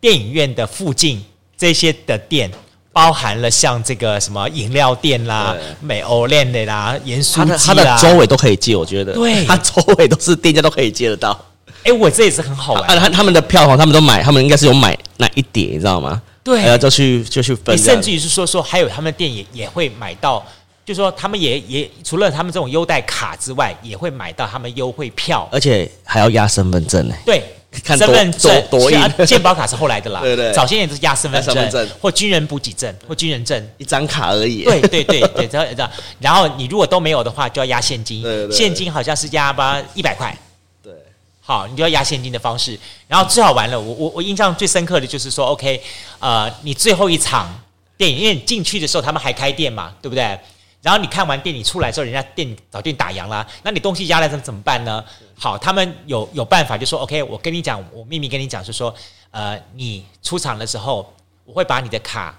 [0.01, 1.23] 电影院的附近
[1.57, 2.49] 这些的店，
[2.93, 9.13] 包含了像这个什么饮料店啦、美欧链的啦、盐酥鸡啦，它的周围都可以借，我觉得。
[9.13, 11.37] 对， 它周围都是店家都可以借得到。
[11.83, 12.83] 哎，我这也是很好玩。
[12.97, 16.21] 啊，他们的票房他们都买，他们应该是有买那一叠，你知道吗？
[16.43, 17.77] 对，然后就去就去分。
[17.77, 20.45] 甚至于是说说，还有他们店也也会买到，
[20.85, 27.15] 就说他们也也除了他们这种优待卡之外，也会买到他们优惠票，而且还要压身份证呢。
[27.25, 27.43] 对。
[27.71, 28.63] 身份证、
[29.27, 30.21] 健保卡是后来的啦。
[30.23, 34.63] 对对，早些年都是押身份证或军人补给证或军人证，一张卡而已。
[34.63, 35.93] 对对对对，然后。
[36.19, 38.23] 然后你如果都没有的话，就要押现金。
[38.51, 40.35] 现金好像是押吧一百块。
[40.83, 40.93] 对，
[41.41, 42.77] 好，你就要压现金的方式。
[43.07, 45.81] 然后最好玩了，我我我印象最深刻的就是说，OK，
[46.19, 47.59] 呃，你最后一场
[47.97, 50.39] 电影，因为你进去的时候他们还开店嘛，对不对？
[50.83, 55.03] 然后你看完电影出来之后，人家店早就打烊了，那你东西压在这怎么办呢？
[55.39, 58.93] 好，他们有有办法，就说 OK，我跟你讲，我秘密跟你讲，是说，
[59.31, 61.13] 呃，你出场的时候，
[61.45, 62.37] 我会把你的卡，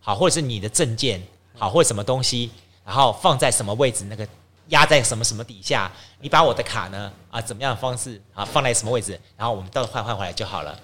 [0.00, 1.22] 好，或者是你的证件，
[1.58, 2.50] 好，或者什么东西，
[2.86, 4.26] 然后放在什么位置，那个
[4.68, 10.74] 压在什么什么底下，你把我的卡呢，啊，怎么样的方式啊，放在什么位置，然后我们到时候换换回来就好了。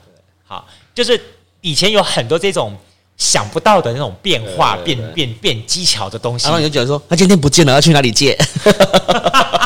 [0.46, 1.18] 好，就是
[1.62, 2.76] 以前有很多这种。
[3.16, 6.46] 想不到的那种变化，变变变技巧的东西。
[6.46, 8.36] 然后你就觉得说，他今天不见了，要去哪里借？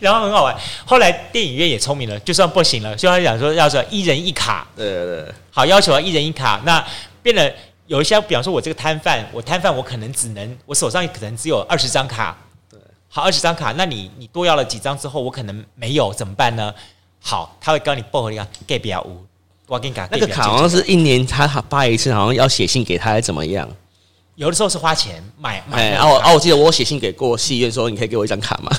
[0.00, 0.56] 然后很好玩。
[0.84, 4.66] 后来电影院也聪明了，就算不行了，就要讲说，要说一人一卡。
[4.76, 5.34] 对对对。
[5.50, 6.60] 好，要求啊一人一卡。
[6.64, 6.84] 那
[7.22, 7.50] 变了
[7.86, 12.36] 有一些，比方说，我这个摊贩，我摊贩，我可能只能，我手上可能只有二十张卡。
[12.70, 12.78] 对。
[13.08, 16.72] 好，二十张卡，那你你多要了几张之后，我可能没有，怎么办呢？
[17.20, 19.24] 好，他会告诉你报一个给表五。
[19.68, 23.68] 我给你讲，那个卡好像是一年他发一次，好像要写信给他，还是怎么样？
[24.36, 25.90] 有的时候是花钱买买。
[25.90, 28.70] 然后啊，我记得我写信给过戏院说，你可以给我一张卡吗？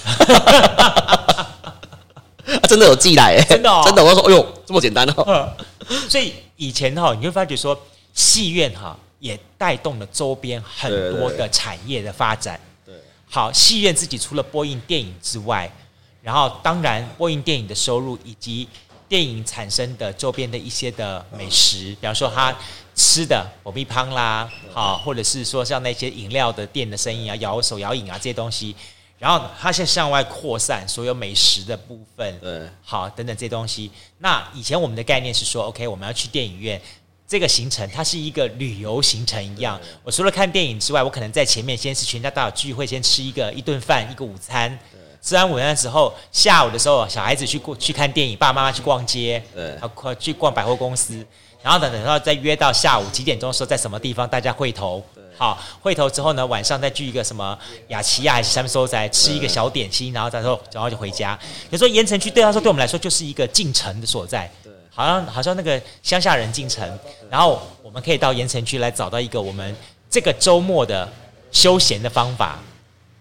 [2.69, 5.49] 真的有寄来，真的真的，我说，哎呦，这么简单哦。
[6.07, 7.77] 所以以前哈，你会发觉说，
[8.13, 12.59] 戏院哈也带动了周边很多的产业的发展。
[12.85, 12.93] 对，
[13.29, 15.69] 好，戏院自己除了播映电影之外，
[16.21, 18.67] 然后当然播映电影的收入以及
[19.07, 22.55] 电影产生的周边的一些的美食，比方说他
[22.95, 28.75] 吃的爆米香啦，好，或者是说像那些饮料的店的生意啊，摇手摇饮啊这些东西。
[29.19, 33.89] 然后它现在向外扩散，所有美食的部分，对，好，等等这些东西。
[34.19, 36.79] 那以前我们的概念是说，OK，我们要去电影院，
[37.27, 39.81] 这个行程它是一个旅游行程一样。
[40.03, 44.77] 我除了看电影之外，我可能在前面先是全家大小聚会，先吃一个一顿饭，一个午餐。
[45.27, 49.77] 吃完午餐之后，下午的时候小孩子去过去看电影，爸爸妈妈去逛街，对，
[50.17, 51.21] 去逛百货公司。
[51.61, 55.03] 然后等等到再约到下午几点钟的时候，在什么地方大家会头。
[55.37, 57.59] 好，会头之后呢，晚上再聚一个什么
[57.89, 61.37] 雅琪亚还是什么时候再吃一个小点心，然后再说，然后就回家。
[61.71, 66.89] 有时候盐城区对他说，对我们来说就是一个进城的所在，对，好像好像那个乡下人进城，
[67.29, 69.75] 然后我们可以到盐城区来找到一个我们
[70.09, 71.11] 这个周末的
[71.51, 72.57] 休闲的方法。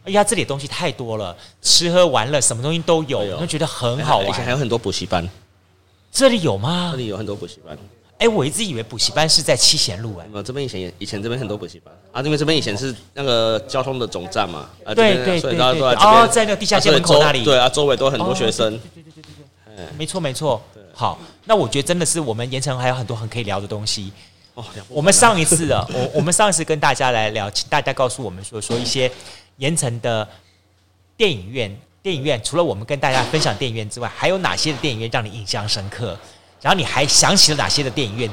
[0.07, 4.29] 哎呀，这里的东西太多了，吃喝玩乐什么东西都有，我们觉得很好玩。
[4.29, 5.29] 而且还有很多补习班，
[6.13, 6.91] 这里有吗？
[6.93, 7.77] 这里有很多补习班。
[8.19, 10.27] 哎，我一直以为补习班是在七贤路哎。
[10.31, 14.71] 没有，这边以前也以前这边很多补习班啊，因为这边以前是那个交通的总站嘛。
[14.85, 15.95] 啊，对对对对。
[15.97, 17.43] 哦，在那个地下街门口那里。
[17.43, 18.71] 对啊，周围都很多学生。
[18.71, 19.87] 对对对对对。
[19.99, 20.63] 没错没错。
[20.95, 24.13] 好，那我觉得真的是我们盐城还有很多很可以聊的东西。
[24.57, 29.11] 哦，我们上一次的， 我我们上一次跟大家来聊，请大家告诉我们说说一些
[29.59, 30.27] 盐城的
[31.15, 36.19] 电影院，电影院除了我们跟大家分享电影院之外，还有哪些的电影院让你印象深刻？
[36.63, 38.31] 然后你还想起了哪些的电影院？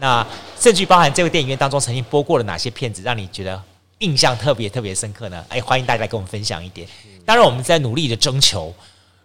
[0.00, 0.26] 那
[0.58, 3.62] 甚至包含这个电影院当中曾经播过了哪些片子，让你觉得
[3.98, 5.44] 印象特别特别深刻呢？
[5.48, 6.86] 哎，欢迎大家来跟我们分享一点。
[7.24, 8.74] 当然，我们在努力的征求，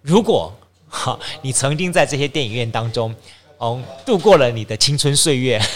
[0.03, 0.53] 如果
[0.87, 3.13] 哈你曾经在这些电影院当中，
[3.61, 5.61] 嗯，度过了你的青春岁月。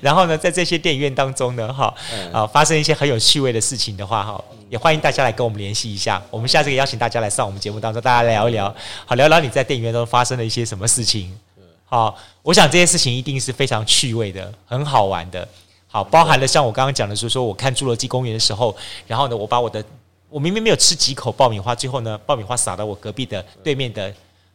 [0.00, 1.94] 然后呢，在这些电影院当中呢，哈
[2.32, 6.20] 啊，发生一些很有趣味的事情的话，哈，也欢迎大家来跟我们联系一下。
[6.30, 8.74] 我们下次也邀请大家来上我们节目当中，大家聊一聊，
[9.06, 11.38] 好聊聊你在电影院中发生了一些什么事情。
[11.84, 15.46] 好，我想这些事情一定是非常趣味的，很好玩的。
[15.86, 18.74] 好，包含了像我刚刚讲的，说说我看侏罗纪公园的时候，
[19.06, 19.84] 然后呢，我把我的
[20.28, 24.12] 我明明没有吃几口爆米花，最后呢，爆米花洒到我隔壁的对面的，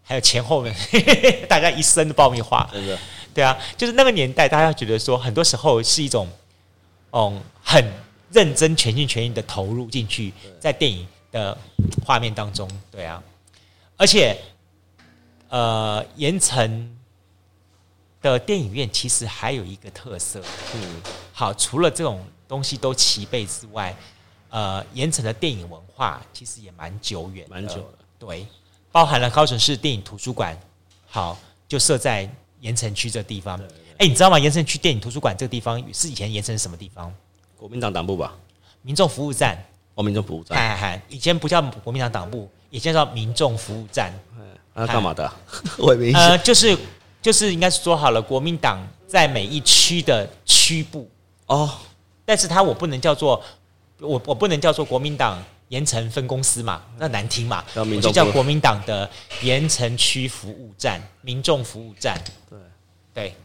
[0.10, 0.76] 还有前后面
[1.48, 2.68] 大家一身的爆米花。
[3.32, 6.28] 对啊，就是那个年代，大家觉得说，很多时候是一种，
[7.12, 7.94] 嗯，很
[8.32, 11.56] 认真、全心全意的投入进去，在电影的
[12.04, 13.22] 画面当中，对啊，
[13.98, 14.36] 而且，
[15.50, 16.98] 呃，盐城
[18.20, 20.42] 的电影院其实还有一个特色，
[20.74, 23.96] 嗯，好，除了这种东西都齐备之外，
[24.50, 28.48] 呃，盐城的电影文化其实也蛮久远，蛮久的，对，
[28.92, 30.58] 包含了高雄市电影图书馆，
[31.08, 32.30] 好，就设在。
[32.62, 34.38] 盐城区这个地方，哎、欸，你知道吗？
[34.38, 37.10] 盐城区电影图书馆这个地方是以前盐城是什么地方？
[37.58, 38.36] 国民党党部吧？
[38.82, 39.58] 民众服务站。
[39.96, 40.58] 哦，民众服务站。
[40.58, 44.14] 嗨嗨，以前不叫国民党党部，以前叫民众服务站。
[44.74, 45.34] 那干嘛的、啊？
[45.80, 46.78] 我也没呃，就是
[47.22, 51.10] 就是应该是说好了，国民党在每一区的区部
[51.46, 51.72] 哦，
[52.26, 53.42] 但是它我不能叫做
[54.02, 55.42] 我我不能叫做国民党。
[55.70, 59.10] 盐城分公司嘛，那难听嘛，我就叫国民党的
[59.42, 62.20] 盐城区服务站、民众服务站。
[62.50, 62.60] 对
[63.14, 63.36] 对，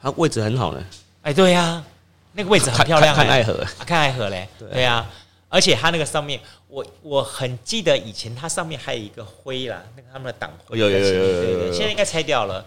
[0.00, 0.82] 它位置很好呢。
[1.22, 1.84] 哎，对呀、啊，
[2.32, 3.14] 那个位置很漂亮。
[3.14, 4.48] 看爱河，看爱河嘞。
[4.58, 5.10] 对呀、啊，
[5.50, 10.78] 而且它那个上面，我我很记得以前它上面还有一个徽啦，那个他们的党徽。
[10.78, 12.64] 有有有有有，现在应该拆掉了。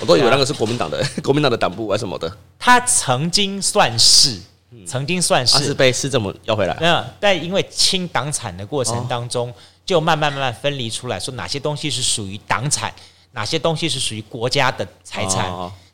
[0.00, 2.34] 我都以为那个是国民党的国民党的党部还是什么的。
[2.58, 4.40] 它曾经算是。
[4.84, 9.52] 曾经算是，是被市政府要回来，没有，但因为清党产的过程当中，
[9.84, 12.92] 就慢慢慢慢分离出来，说哪些东西是属于党产，
[13.30, 15.50] 哪些东西是属于国家的财产，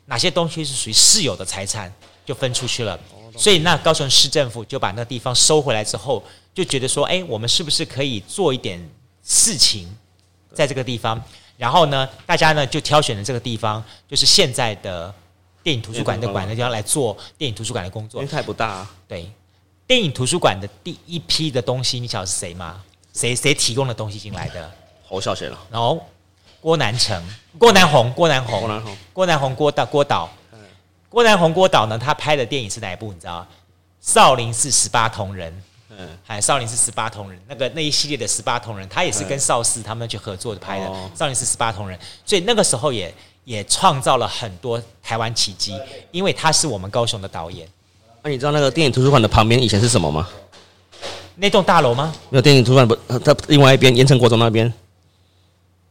[0.07, 1.93] 哪些东西是属于私有的财产，
[2.25, 2.99] 就分出去了。
[3.37, 8.83] 所以那高雄市政府就把那地方收回来之后，就觉得说，哎，我们是不是可以做一点
[9.23, 9.87] 事情
[10.53, 11.23] 在这个地方？
[11.57, 15.13] 然后呢，大家呢就挑选了这个地方，就是现在的。
[15.63, 18.21] 电影图书馆的馆呢，就要来做电影图书馆的工作。
[18.21, 18.91] 因为太不大啊。
[19.07, 19.31] 对，
[19.87, 22.83] 电影图书馆的第一批的东西，你晓得是谁吗？
[23.13, 24.69] 谁谁提供的东西进来的？
[25.07, 25.57] 侯孝贤了。
[25.71, 26.05] 然后
[26.59, 27.23] 郭南城、
[27.57, 30.29] 郭南红、郭南红、郭南红、郭南红、郭导、郭导。
[31.07, 31.97] 郭南红、郭导呢？
[31.97, 33.13] 他拍的电影是哪一部？
[33.13, 33.47] 你知道？
[34.01, 35.63] 少林寺十八铜人。
[35.89, 36.09] 嗯。
[36.25, 40.91] 还少林寺十八铜人那个那一系列的十八铜人，他也是跟邵氏他们去合作的拍的。
[41.15, 43.13] 少林寺十八铜人，所以那个时候也。
[43.43, 45.77] 也创造了很多台湾奇迹，
[46.11, 47.67] 因为他是我们高雄的导演。
[48.21, 50.27] 那你知道那个电影图书馆的旁边以前是什么吗？
[51.35, 52.13] 那栋大楼吗？
[52.29, 54.71] 没有电影图书馆不，它另外一边盐城国中那边。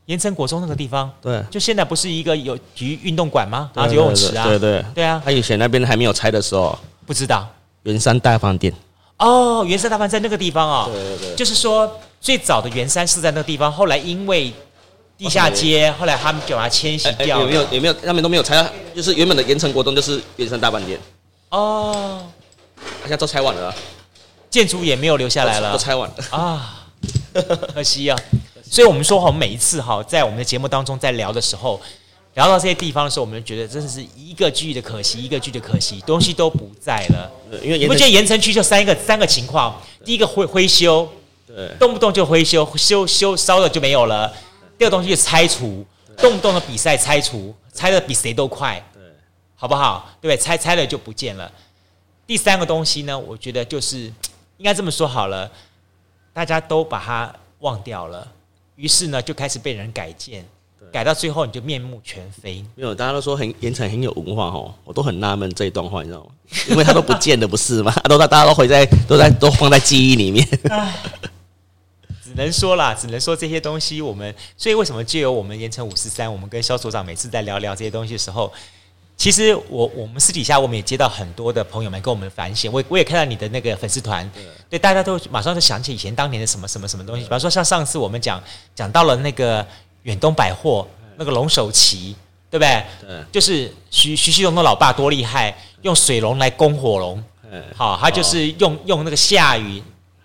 [0.06, 3.70] 盐城国中那个地方，对，就现在不是一个有体育运动馆吗？
[3.72, 5.20] 然后游泳池啊，对对对啊。
[5.24, 6.76] 他以前那边还没有拆的时候，
[7.06, 7.48] 不知道
[7.84, 8.72] 圆山大饭店
[9.18, 14.52] 哦，圆山大饭在那个地方哦，对对对，就是说最早的圆山是在那个地方，后来因为
[15.22, 20.98] 地下街，后来他们就把它迁徙掉了，有没有有没有那边都没有拆，就是原本的盐城国中就是圆山大饭店
[21.50, 22.24] 哦，
[23.02, 23.72] 好像都拆完了，
[24.50, 26.86] 建筑也没有留下来了，都拆完了啊，
[27.72, 28.18] 可惜啊。
[28.68, 31.78] 所以，我们说，我们每一次哈，在我们的节目当中，在聊的时候，
[32.34, 37.30] 聊到这些地方的时候，我们觉得真的是一个句的可惜，一个句的可惜，东西都不在了。
[37.62, 39.78] 因为你不觉得盐城区就三个三个情况？
[40.06, 41.06] 第一个灰灰修，
[41.46, 44.26] 对，动不动就灰修，修修烧了就没有了；
[44.82, 49.00] 第二个东西是拆除，动不动的比赛拆除，拆的比谁都快，对，
[49.54, 50.10] 好不好？
[50.20, 50.44] 对不对？
[50.44, 51.48] 拆拆了就不见了。
[52.26, 54.12] 第三个东西呢，我觉得就是
[54.56, 55.48] 应该这么说好了，
[56.32, 58.26] 大家都把它忘掉了。
[58.74, 60.44] 于是呢，就开始被人改建，
[60.90, 62.64] 改到最后你就面目全非。
[62.74, 66.30] 没有，大家都说很盐城很有文化哦，我都很纳闷这一段话，你知道吗？
[66.68, 67.92] 因为他都不见了，不是吗？
[68.10, 70.44] 都大家都会在都在都放在记忆里面。
[72.36, 78.52] 能说啦，只能说这些东西我们，所以为什么就有我们盐城五四三，我们跟肖所长每次在聊聊这些东西的时候。
[79.14, 84.28] 其实我我们私底下我们也接到很多的朋友们跟我们反省，我我也看到你的那个粉丝团，
[84.68, 88.42] 对，大家都马上就想起以前当年的什么什么什么东西，比方说像上次我们讲
[88.74, 89.64] 讲到了那个
[90.04, 92.16] 远东百货那个龙首旗，
[92.50, 92.82] 对不对？
[93.00, 97.22] 对，就是徐徐熙隆的老爸多厉害，用水龙来攻火龙，
[97.76, 99.80] 好，他就是用用那个下雨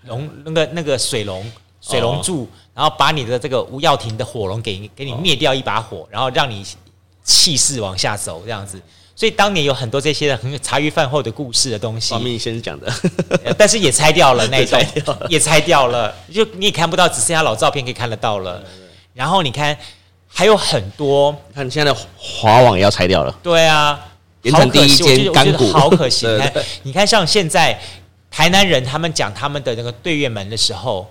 [0.05, 1.45] 龙那个那个水龙
[1.87, 6.65] 水龙柱，然后把你的这个吴耀庭的火龙给给你灭掉一把火，然后让你。
[7.29, 8.81] 气势往下走，这样子，
[9.13, 12.13] 所以当年有很多这些很茶余饭后的故事的东西。
[12.13, 12.89] 王明先讲的，
[13.57, 14.81] 但是也拆掉了那一种，
[15.27, 18.63] 也拆掉了，就你也看不到，只剩下老照片可以看得到了。
[19.13, 19.77] 然后你看，
[20.25, 23.37] 还有很多，看现在的华网也要拆掉了。
[23.43, 23.99] 对啊，
[24.53, 26.25] 好可惜，我觉得我觉得好可惜。
[26.31, 27.77] 你看，你看，像现在
[28.31, 31.05] 台南人他们讲他们的那个对月门的时候，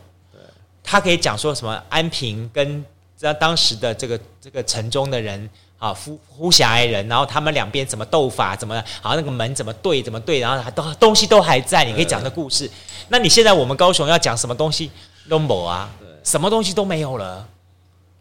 [0.86, 2.82] 他可以讲说什么安平跟
[3.14, 5.50] 在当时的这个这个城中的人。
[5.78, 12.68] 啊，呼呼霞爱人，然后他们两边怎么斗法，怎么好那个门怎么对怎么对，然后还都东西都还在，你可以讲的故事。
[13.10, 14.90] 那你现在我们高雄要讲什么东西
[15.28, 15.90] 都没啊，
[16.24, 17.46] 什么东西都没有了。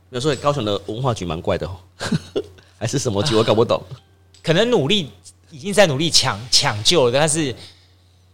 [0.09, 1.77] 有时候高雄的文化局蛮怪的哦，
[2.77, 3.81] 还是什么局我搞不懂。
[4.43, 5.09] 可能努力
[5.49, 7.55] 已经在努力抢抢救了，但是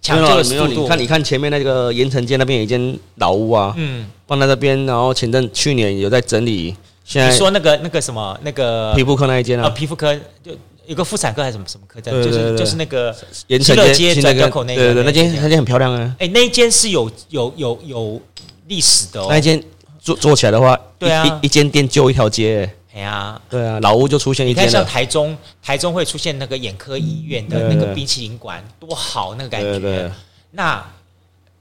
[0.01, 6.75] 抢救的速度，没有，你看你看前面那个盐城街那边有一间老屋啊，嗯，放在那边，然后前阵去年有在整理。
[7.13, 9.69] 你说那个那个什么那个皮肤科那一间啊？
[9.71, 10.51] 皮肤科就
[10.85, 12.11] 有个妇产科还是什么什么科在？
[12.11, 13.13] 就是就是那个
[13.47, 16.15] 盐城街转角口那个，对对，那间那间很漂亮啊。
[16.19, 18.21] 哎，那间是有有有有
[18.67, 19.27] 历史的哦。
[19.29, 19.61] 那间
[19.99, 22.69] 做做起来的话，对啊，一间店就一条街。
[22.93, 24.63] 哎呀，对啊，老屋就出现一间。
[24.63, 30.11] 你看像台中，台中会出现那个眼科医院的那个冰淇淋馆，多好那个感觉。
[30.51, 30.85] 那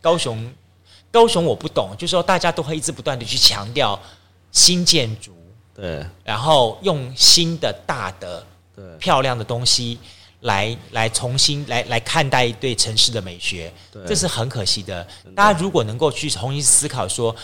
[0.00, 0.52] 高雄，
[1.12, 3.98] 高雄我不懂，就是说大家都会一直不断的去强调
[4.50, 5.32] 新建筑。
[5.72, 9.98] 对，然后用新的大的、对漂亮的东西
[10.40, 15.06] 来来重新来来看待对城市的美学，对这是很可惜的。
[15.36, 17.34] 大家如果能够去重新思考说，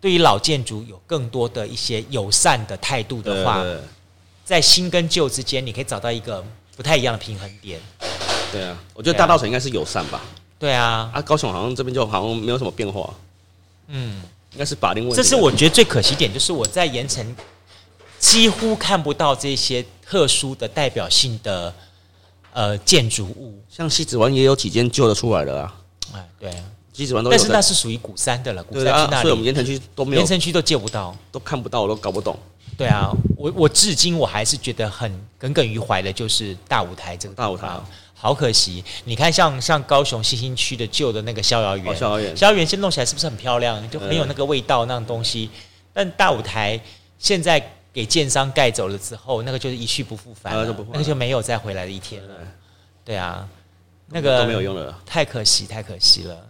[0.00, 3.84] 对于老建筑有更多的一些友善的态度的话，对对对，
[4.44, 6.44] 在新跟旧之间，你可以找到一个
[6.76, 7.80] 不太一样的平衡点。
[8.52, 10.20] 对啊，我觉得大道城应该是友善吧。
[10.58, 13.12] 对啊，啊，高雄好像这边就好像没有什么变化。
[13.88, 14.22] 嗯，
[14.52, 15.16] 应该是法令问题。
[15.16, 17.36] 这是我觉得最可惜点，就是我在盐城。
[18.18, 21.72] 几乎看不到这些特殊的代表性的
[22.52, 25.74] 呃建筑物，像西子湾也有几间旧的出来了啊。
[26.14, 26.50] 哎，对，
[27.30, 32.38] 但是那是属于古三的了，古三区那里，所以我们盐城区都没有，盐城区都借不到，都看不到，我都搞不懂。
[32.76, 37.68] 对啊，我我至今我还是觉得很耿耿于怀的，就是大舞台这个大舞台，
[38.14, 38.84] 好可惜。
[39.04, 43.90] 你看像，像像高雄新兴区的旧的那个逍遥园，逍遥园，逍遥园现在弄起来是不是很漂亮？
[43.90, 45.50] 就很有那个味道那种东西。
[45.92, 46.80] 但大舞台
[47.18, 47.74] 现在。
[47.90, 52.34] 给建商盖走了之后，那个就是一去不复返了，那个就没有再回来的一天了。
[53.04, 53.48] 对啊，
[54.10, 56.47] 那个都没有用了，太可惜，太可惜了。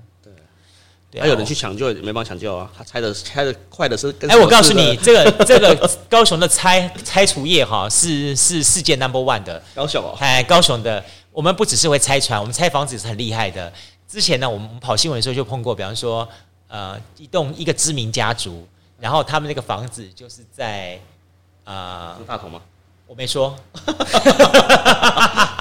[1.19, 2.71] 对，还有人去抢救，也没办法抢救啊。
[2.77, 9.63] 他拆的拆的快的是，哎，我告诉你，这个 这个高雄的拆拆除业哈，是是世界 number one 的。
[9.75, 13.73] 高雄哦，哎，高雄的，我们不只是会拆船，我们拆房子也是很厉害的。
[14.07, 16.29] 之前呢，我们跑新闻的时候就碰过，比方说，
[16.69, 18.67] 呃，一栋一个知名家族，
[18.99, 20.99] 然后他们那个房子就是在。
[21.65, 22.63] 啊，大同吗？
[23.09, 23.57] 我没说。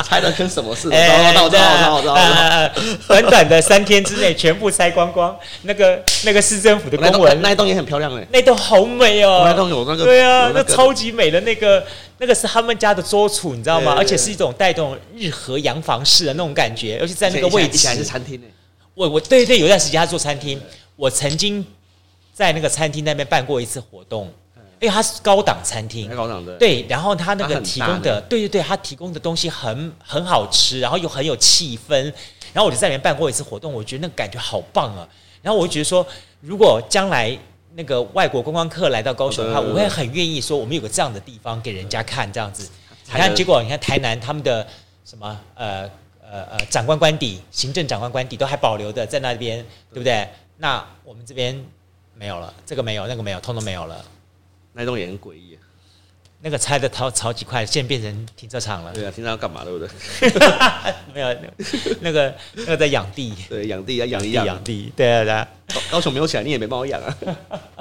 [0.03, 0.95] 猜的跟什么似的？
[0.95, 2.97] 哎，我知道，我知道，我知道，我知道。
[3.07, 5.35] 短短的三天之内，全部拆光光。
[5.63, 9.43] 那个那个市政府的公文，那一栋也很漂亮哎，那栋好美哦。
[9.45, 11.85] 那栋有那个，对啊，那超级美的那个，
[12.19, 13.95] 那个是他们家的桌厨，你知道吗？
[13.97, 18.47] 而且是一种带动日和洋房式的那种感觉，而且在那个位置，还是餐厅呢。
[18.93, 20.61] 我我对对，有段时间他做餐厅，
[20.95, 21.65] 我曾经
[22.33, 24.31] 在那个餐厅那边办过一次活动。
[24.79, 32.03] 因为它是高档餐厅，高档的对，然后它那个提供的，对对对，它提供的东西很很好吃，然后又很有气氛，
[32.53, 35.07] 然后我就在里面办过一次活动，我觉得那个感觉好棒啊！
[35.41, 36.05] 然后我就觉得说，
[36.41, 37.37] 如果将来
[37.73, 42.69] 那个外国观光客来到高雄的话，我会很愿意说，我们有个这样的地方给人家看，这样子。
[43.05, 44.65] 你看，结果你看台南他们的
[45.05, 45.89] 什么呃
[46.21, 49.63] 呃呃长官官邸、行政长官官邸都还保留的在那边，
[49.93, 50.27] 对不对？
[50.57, 51.63] 那我们这边
[52.13, 54.03] 没有了，这个没有，那个没有，通通没有了。
[54.77, 55.57] 那栋也很诡异，
[56.39, 58.93] 那个拆的超超级快，现在变成停车场了。
[58.93, 59.63] 对啊，停车场干嘛？
[59.63, 59.89] 对不对？
[61.11, 61.35] 没有，
[61.99, 64.93] 那个那个在养地，对，养地啊，养一养养地。
[64.95, 65.47] 对啊，对啊。
[65.89, 67.17] 高雄没有起来，你也没帮我养啊。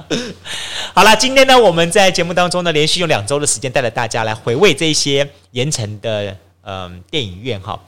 [0.95, 6.31] 好了，今天呢，我们在节目当中呢，连续用两周的时间带着大家来回味这些盐城的
[6.63, 7.79] 嗯、呃、电影院哈。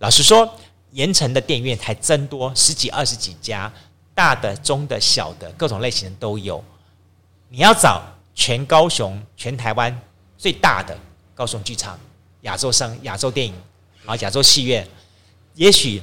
[0.00, 0.54] 老实说，
[0.90, 3.72] 盐城的电影院还真多，十几二十几家，
[4.14, 6.62] 大的、中的、小的，各种类型的都有。
[7.48, 8.02] 你要找。
[8.38, 10.00] 全高雄、全台湾
[10.36, 10.96] 最大的
[11.34, 11.98] 高雄剧场、
[12.42, 13.52] 亚洲声、亚洲电影
[14.06, 14.86] 啊、亚洲戏院，
[15.54, 16.00] 也许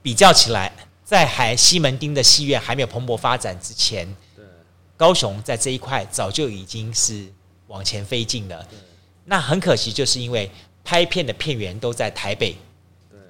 [0.00, 0.72] 比较起来，
[1.04, 4.08] 在还西门町的戏院还没有蓬勃发展之前，
[4.96, 7.30] 高雄在这一块早就已经是
[7.66, 8.66] 往前飞进了。
[9.26, 10.50] 那很可惜，就是因为
[10.82, 12.56] 拍片的片源都在台北。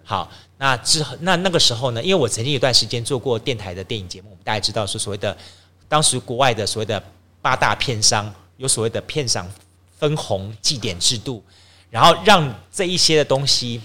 [0.05, 2.01] 好，那之后那那个时候呢？
[2.01, 5.37] 因为我曾经有段时间做过电台的电影节目，我们大家知道是所谓的
[5.89, 7.03] 当时国外的所谓的
[7.43, 8.33] 八大片商。
[8.57, 9.51] 有所谓的片赏
[9.99, 11.43] 分红计点制度，
[11.91, 13.81] 然后让这一些的东西，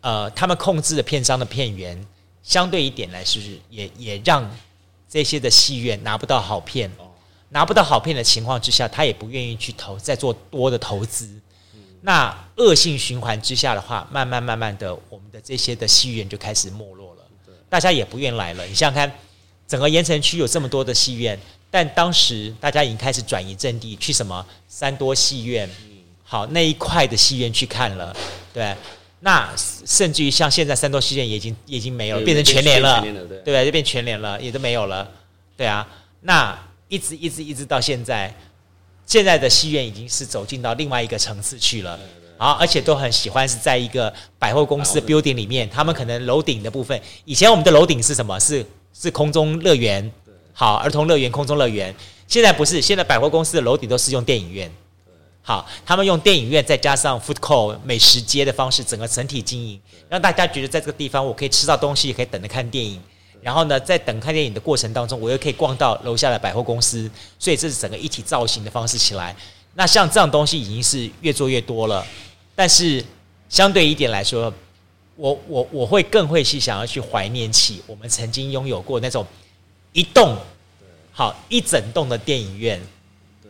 [0.00, 2.06] 呃，他们控制的片商的片源，
[2.42, 4.48] 相对一点来是，也也让
[5.08, 6.90] 这些的戏院拿不到好片，
[7.50, 11.28] 拿不到好片的情况之下，他也不愿意去投再做多的投资。
[12.00, 17.22] 那恶性循环之下的话，慢慢慢慢的，我们的这些的戏院就开始没落了，
[17.68, 18.64] 大家也不愿来了。
[18.66, 19.18] 你想想看，
[19.66, 21.38] 整个盐城区有这么多的戏院。
[21.70, 25.68] 但当时大家已经开始转移阵地，去什么三多戏院，
[26.24, 28.16] 好那一块的戏院去看了，
[28.54, 28.74] 对，
[29.20, 33.02] 那甚至于像现在三多戏院也已经也已经没有，变成全联了，
[33.44, 33.66] 对对？
[33.66, 35.10] 就变全联了，也都没有了，
[35.56, 35.86] 对啊。
[36.22, 36.58] 那
[36.88, 38.34] 一直一直一直到现在，
[39.04, 42.00] 现在的戏院已经是走进到另外一个层次去了，
[42.38, 48.40] 好，而且都很喜欢是在一个百货公司的 building 里面，他们可能楼顶的部分，以前我们的楼顶是什么？
[48.40, 48.64] 是
[48.94, 50.10] 是空中乐园。
[50.60, 51.94] 好，儿童乐园、空中乐园，
[52.26, 54.68] 现在不是，现在百货公司的楼顶都是用电影院。
[55.40, 63.00] 好，他们用电影院再加上 food court 美食街的方式，整个整体经营，让大家觉得在这个地方我可以吃到东西，可以等着看电影。
[63.40, 69.36] 然后呢，在等看电影的过程当中，我又可以逛到楼下的百货公司，所以这是整个一体造型的方式起来。
[69.74, 72.04] 那像这样东西已经是越做越多了，
[72.56, 73.04] 但是
[73.48, 74.52] 相对一点来说，
[75.14, 79.24] 我我我会更会去想要去怀念起我们曾经拥有过那种。
[79.92, 80.36] 一栋
[81.12, 82.80] 好一整栋的电影院，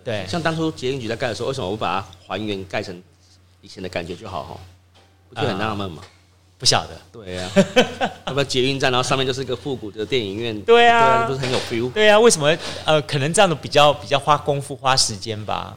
[0.04, 3.02] 对，像当初捷运局在盖的时候，为什么不把它还原盖成
[3.60, 4.60] 以前的感觉就好哈？
[5.28, 6.02] 不就很纳闷吗？
[6.58, 7.50] 不晓得，对呀，
[8.26, 11.92] 要不要捷运站，然后上面就是一个复古的电影院，对啊，不是很有 feel？
[11.92, 12.56] 对啊，为什么？
[12.84, 15.76] 呃，可能这样的比较比较花功夫花时间吧，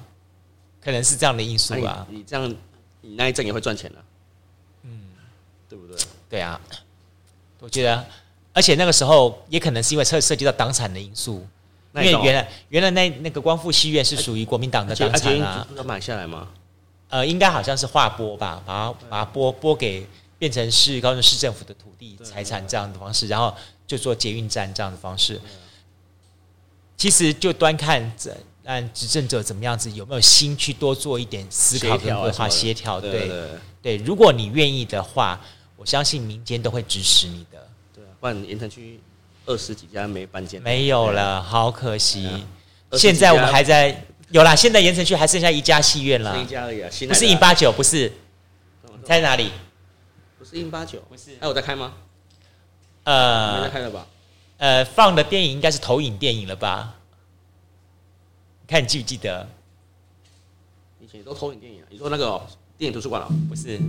[0.82, 2.08] 可能是这样的因素吧。
[2.10, 2.50] 你这样，
[3.02, 4.04] 你那一阵也会赚钱的，
[4.84, 5.02] 嗯，
[5.70, 5.98] 对不对？
[6.30, 6.60] 对啊，
[7.60, 8.06] 我觉得。
[8.54, 11.46] 而且那个时候也可能是因为涉涉及到党产的因素，
[11.96, 16.48] 因为原来原来那那个光复戏院是属于国民党的党产啊，要买下来吗？
[17.10, 20.06] 呃，应该好像是划拨吧，把它把它拨拨给
[20.38, 23.54] 变成是高雄市政府的土地财产这样的方式，然后
[23.86, 25.40] 就做捷运站这样的方式。
[26.98, 33.02] 其实就端看这按执政者怎么样子，有没有心去多做一点思考跟规划协调。
[33.02, 33.30] 对
[33.82, 35.40] 对，如果你愿意的话，
[35.76, 37.68] 我相信民间都会支持你的。
[38.22, 39.00] 不然盐城区
[39.48, 42.46] 二十几家没搬进，没有了，好可惜。
[42.92, 46.90] 现在我们还在有啦，现在盐城区还剩下一家戏院了，一家而已啊。
[47.08, 48.14] 不是 in 八九，不是。
[48.84, 49.52] 你猜哪里？
[50.38, 51.32] 不是 in 八九，不是。
[51.40, 51.94] 哎，我在开吗？
[53.06, 54.06] 呃，没在开了吧？
[54.58, 56.94] 呃，放的电影应该是投影电影了吧？
[58.68, 59.50] 看你记不记得？
[61.00, 61.88] 以前都投影电影啊。
[61.90, 62.40] 你说那个
[62.78, 63.28] 电影图书馆啊？
[63.50, 63.80] 不是。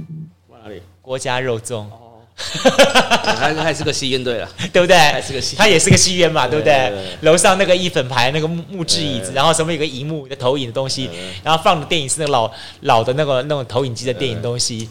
[0.48, 0.80] 往哪里？
[1.02, 1.86] 国家肉粽。
[3.38, 4.96] 还还是个戏院对了，对不对？
[4.96, 6.92] 还是个戏，他也是个戏院嘛，对不对？
[7.20, 11.08] 楼上那个一粉牌那个木木质椅子，然后上面有个荧幕的投影的东西，
[11.44, 14.88] 然后放的电影是那个老老的那个那种投影机的电影东西，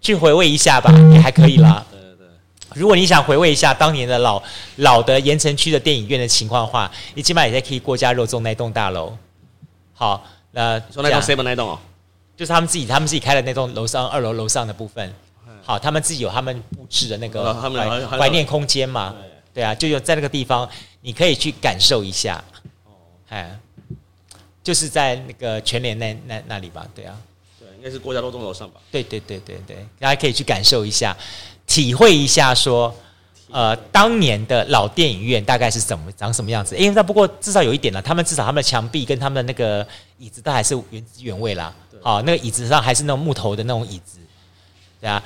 [0.00, 1.84] 去回味一下吧，也还可以啦。
[1.90, 2.26] 对对对。
[2.74, 4.40] 如果你想回味一下当年的老
[4.76, 9.16] 老的盐城区的电影院的情况的话，你起码也在可以过家肉粽那栋大楼。
[9.94, 11.78] 好，那说那栋 seven 那栋哦，
[12.36, 15.12] 就是他们自己他们自己开的那栋楼上二楼楼上的部分。
[15.64, 19.14] 好，他们自己有他们布置的那个怀怀念空间嘛？
[19.54, 20.68] 对啊，就有在那个地方，
[21.02, 22.42] 你可以去感受一下。
[22.84, 22.90] 哦，
[23.28, 23.58] 哎，
[24.62, 26.86] 就是在那个全联那那那里吧？
[26.94, 27.14] 对啊，
[27.60, 28.80] 对，应该是郭家肉粽楼上吧？
[28.90, 31.14] 对对对对对，大家可以去感受一下，
[31.66, 32.94] 体会一下说，
[33.50, 36.74] 呃，当年的老电影院大概是怎么长什么样子？
[36.74, 39.86] 因为那不过至少有一点了，他们至少他们的墙壁跟他们的那个
[40.18, 41.72] 椅子都还是原汁原味啦。
[42.00, 44.18] 好，那个椅子上还是那种木头的那种椅子，
[44.98, 45.22] 对啊。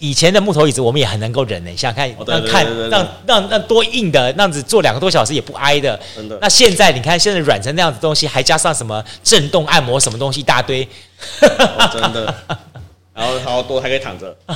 [0.00, 1.70] 以前的木头椅子，我们也很能够忍呢。
[1.70, 6.00] 你想想看，让看让让让多硬的，那样子坐两个多小时也不挨的。
[6.40, 10.88] 那现在你看，现在软成那样子东西，还加上什么震动按摩什么东西一大堆。
[11.42, 12.34] 哦、真的。
[13.12, 14.34] 然 后好多还可以躺着。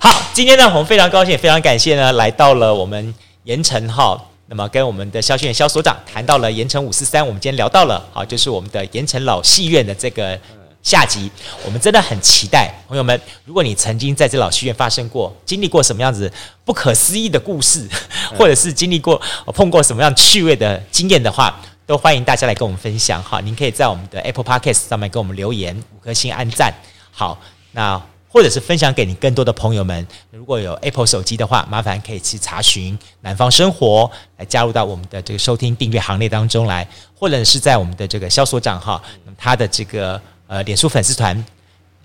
[0.00, 4.20] 好，今天呢，我们非常高兴，也非常感谢呢，来到了我们盐城哈。
[4.48, 10.36] 那么跟我们的肖训元萧所长谈到了盐城五四三，我们今天聊到了，好，就是我们的盐城老戏院的这个。
[10.82, 11.30] 下集
[11.64, 16.32] 我们真的很期待，朋友们，如果你曾经在这老戏院发生过、经历过什么样子
[16.64, 17.86] 不可思议的故事，
[18.38, 19.20] 或者是经历过
[19.54, 21.54] 碰过什么样趣味的经验的话，
[21.84, 23.22] 都欢迎大家来跟我们分享。
[23.22, 26.72] 好，您可以在我们的 Apple Podcast 上面给我们留言，五颗星按赞。
[27.10, 27.38] 好，
[27.72, 28.00] 那
[28.32, 30.06] 或者是分享给你更多的朋友们。
[30.30, 40.18] 如果有 Apple 手机的话，麻烦可以去查询南方生活，来加入到我们的这个收听订阅行列当中来，或者是在我们的这个肖所长哈，那么他的这个。
[40.50, 41.32] 呃，脸书粉丝团，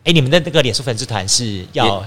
[0.03, 2.05] 哎，你们的那个脸书粉丝团是要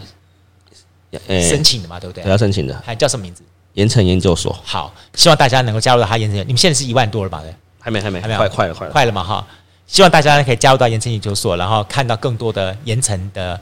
[1.27, 1.99] 申请的嘛？
[1.99, 2.23] 对不对？
[2.31, 2.81] 要申请的。
[2.87, 3.43] 还叫什么名字？
[3.73, 4.57] 盐城研究所。
[4.65, 6.39] 好，希望大家能够加入到他盐城。
[6.43, 7.43] 你们现在是一万多了吧？
[7.43, 9.25] 对，还没，还没，还没，快，快了，快了，快了嘛！
[9.25, 9.45] 哈，
[9.89, 13.61] 希望大家呢可以加入到盐城研究所，然后看到更多的盐城的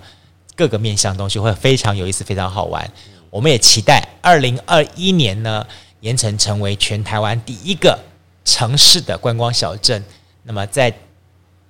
[0.54, 2.86] 各个面向东西，会非常有意思，非常好玩。
[3.30, 5.66] 我们也期待二零二一年呢，
[6.00, 7.98] 盐城成为全台湾第一个
[8.44, 10.04] 城市的观光小镇。
[10.42, 10.92] 那么在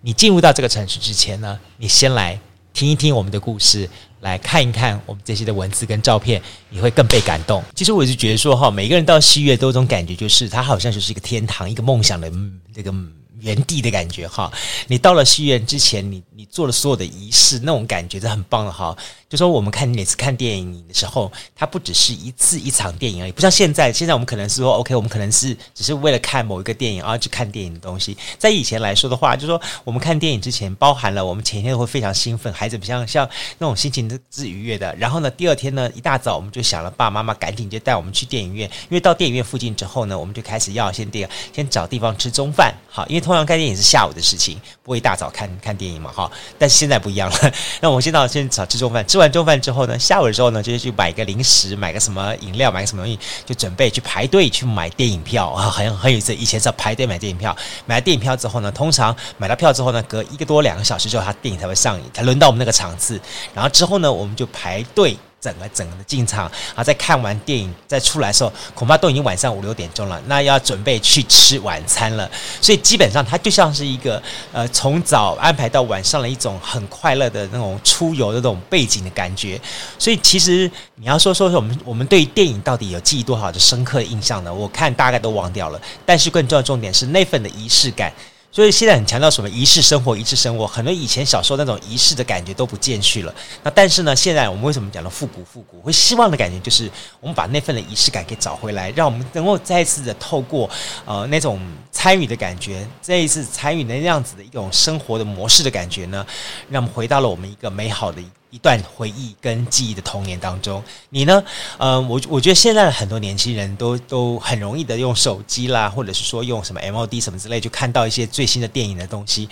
[0.06, 2.38] 你进入到这个城市之前呢，你先来
[2.72, 3.90] 听一听我们的故事，
[4.20, 6.40] 来看一看我们这些的文字跟照片，
[6.70, 7.60] 你会更被感动。
[7.74, 12.30] 其实我是觉得说哈，每个人到西月都有种感觉，就是它好像就是一个天堂，一个梦想的
[12.72, 12.94] 这个。
[13.40, 14.50] 原地的感觉哈，
[14.86, 18.96] 你到了戏院之前，你你做了所有的仪式，那种感觉是很棒的哈。
[19.28, 28.16] 就说我们看每次看电影的时候，它不只是一次一场电影而已，不像现在，现在我们可能是说，OK，我们可能是只是为了看某一个电影而去看电影的东西。
[28.38, 33.28] 在以前来说的话，就说我们看电影之前，包含了我们前一天会非常兴奋，孩子不像像
[33.58, 34.94] 那种心情是愉悦的。
[34.94, 46.30] 然后呢，第二天呢，一大早我们就想了，爸爸妈妈赶紧就带我们去电影院，因为到电影院附近之后呢，我们就开始要先电先找地方吃中饭，好，因为通常看电影是下午的事情，不会一大早看看电影嘛，哈。
[46.56, 47.52] 但是现在不一样了，
[47.82, 56.32] 那我们先到先找吃中饭，吃完中饭之后呢，下午的时候呢，就去买个零食，买个什么饮料，买个什么东西，就准备去排队去买电影票 啊，很很有意思。
[56.32, 63.20] 以前是要排队买电影票，买了电影票之后呢，通常买到票之后呢，隔一个多两个小时之后，他电影才会上映，才轮到我们那个场次。
[63.52, 65.16] 然后之后呢，我们就排队。
[65.46, 70.20] 整个整个的进场，然后再看完电影再出来的时候，恐怕都已经晚上五六点钟了。
[70.26, 72.28] 那要准备去吃晚餐了，
[72.60, 74.20] 所以基本上它就像是一个
[74.52, 79.60] 呃，从早安排到晚上的一种很快乐的那种出游的那种背景的感觉。
[79.98, 84.52] 所以其实你要说说说我们我们对电影到底有记忆多少的深刻印象呢？
[84.52, 85.80] 我看大概都忘掉了。
[86.04, 88.12] 但是更重要的重点是那份的仪式感。
[88.56, 93.34] 所以现在很强调什么仪式生活，仪式生活，很多以前小时候那种仪式的感觉都不见去了。
[93.62, 95.78] 那但是呢，现在我们为什么讲到复古复古？
[95.82, 96.90] 会希望的感觉就是
[97.20, 100.70] 我们把那份的仪式感给找回来，让我们能够再次的透过
[101.04, 101.60] 呃那种
[101.92, 106.26] 参与的感觉，再一次参与那样子的一种生活的模式的感觉呢，
[106.70, 108.22] 让我们回到了我们一个美好的。
[108.50, 111.42] 一段回忆跟记忆的童年当中，你呢？
[111.78, 119.48] 呃，我我觉得现在的很多年轻人都都很容易的用手机啦，或者是说用什么 MOD 什么之类，就看到一些最新的电影的东西，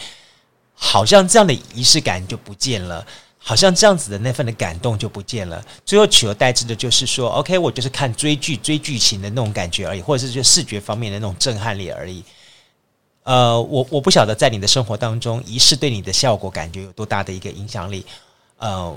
[0.74, 3.05] 好像这样的仪式感就不见了，
[3.38, 5.62] 好像这样子的那份的感动就不见了。
[5.84, 12.24] 最后取而代之的就是说，OK，我就是看追剧追剧情的那种感觉而已，或者是就视觉方面的那种震撼力而已。
[13.24, 18.05] 呃，我我不晓得在你的生活当中，仪式对你的效果感觉有多大的一个影响力。
[18.59, 18.96] 呃，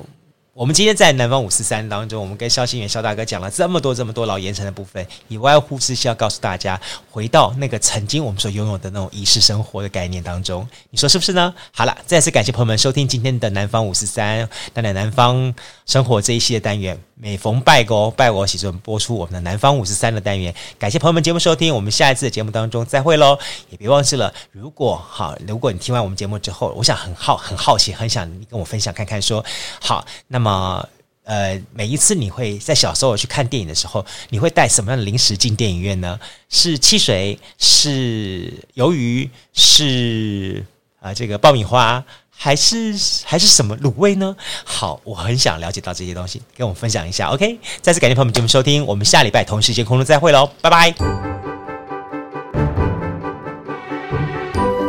[0.53, 6.79] 我们今天在南方五四三当中，我们跟肖新元肖大哥讲了这么多这么多老盐城的部分，以外乎是需要告诉大家，
[7.11, 11.53] 回到那个曾经我们所拥有的那种仪式生活的概念当中，你说是不是呢？
[11.71, 15.53] 好了，再次感谢朋友们收听今天的南方五四三，带来南方
[15.85, 23.39] 生活这一系列单元，每逢拜个拜我喜顺播出我们的南方五十三的单元，感谢朋友们节目收听，我们下一次的节目当中再会喽，
[23.69, 29.43] 也别忘记了，如果好，如果你听完我们节目之后，我想很好很好奇，很想你跟我分享看看说，
[29.81, 30.87] 好，那么。
[31.23, 36.17] 呃，每一次你会在小时候去看电影的时候，你会带什么样的零食进电影院呢？
[36.47, 40.65] 是汽水，是鱿鱼，是
[41.01, 42.01] 啊、呃、这个爆米花，
[42.39, 44.35] 还是还是什么卤味呢？
[44.63, 47.27] 好，我很想了解到这些东西，跟我们分享一下。
[47.29, 50.93] OK，再次感谢朋友们节目收听，我们下礼拜同时间空中再会喽，拜拜。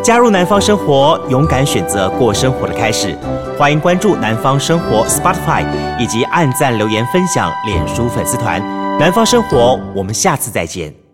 [0.04, 3.16] 加入南方生活，勇敢选择过生活的开始。
[3.58, 5.66] 欢迎关注南方生活 Spotify，
[5.98, 8.60] 以及按赞留言分享脸书粉丝团。
[8.98, 11.07] 南方生活，我们下次再见。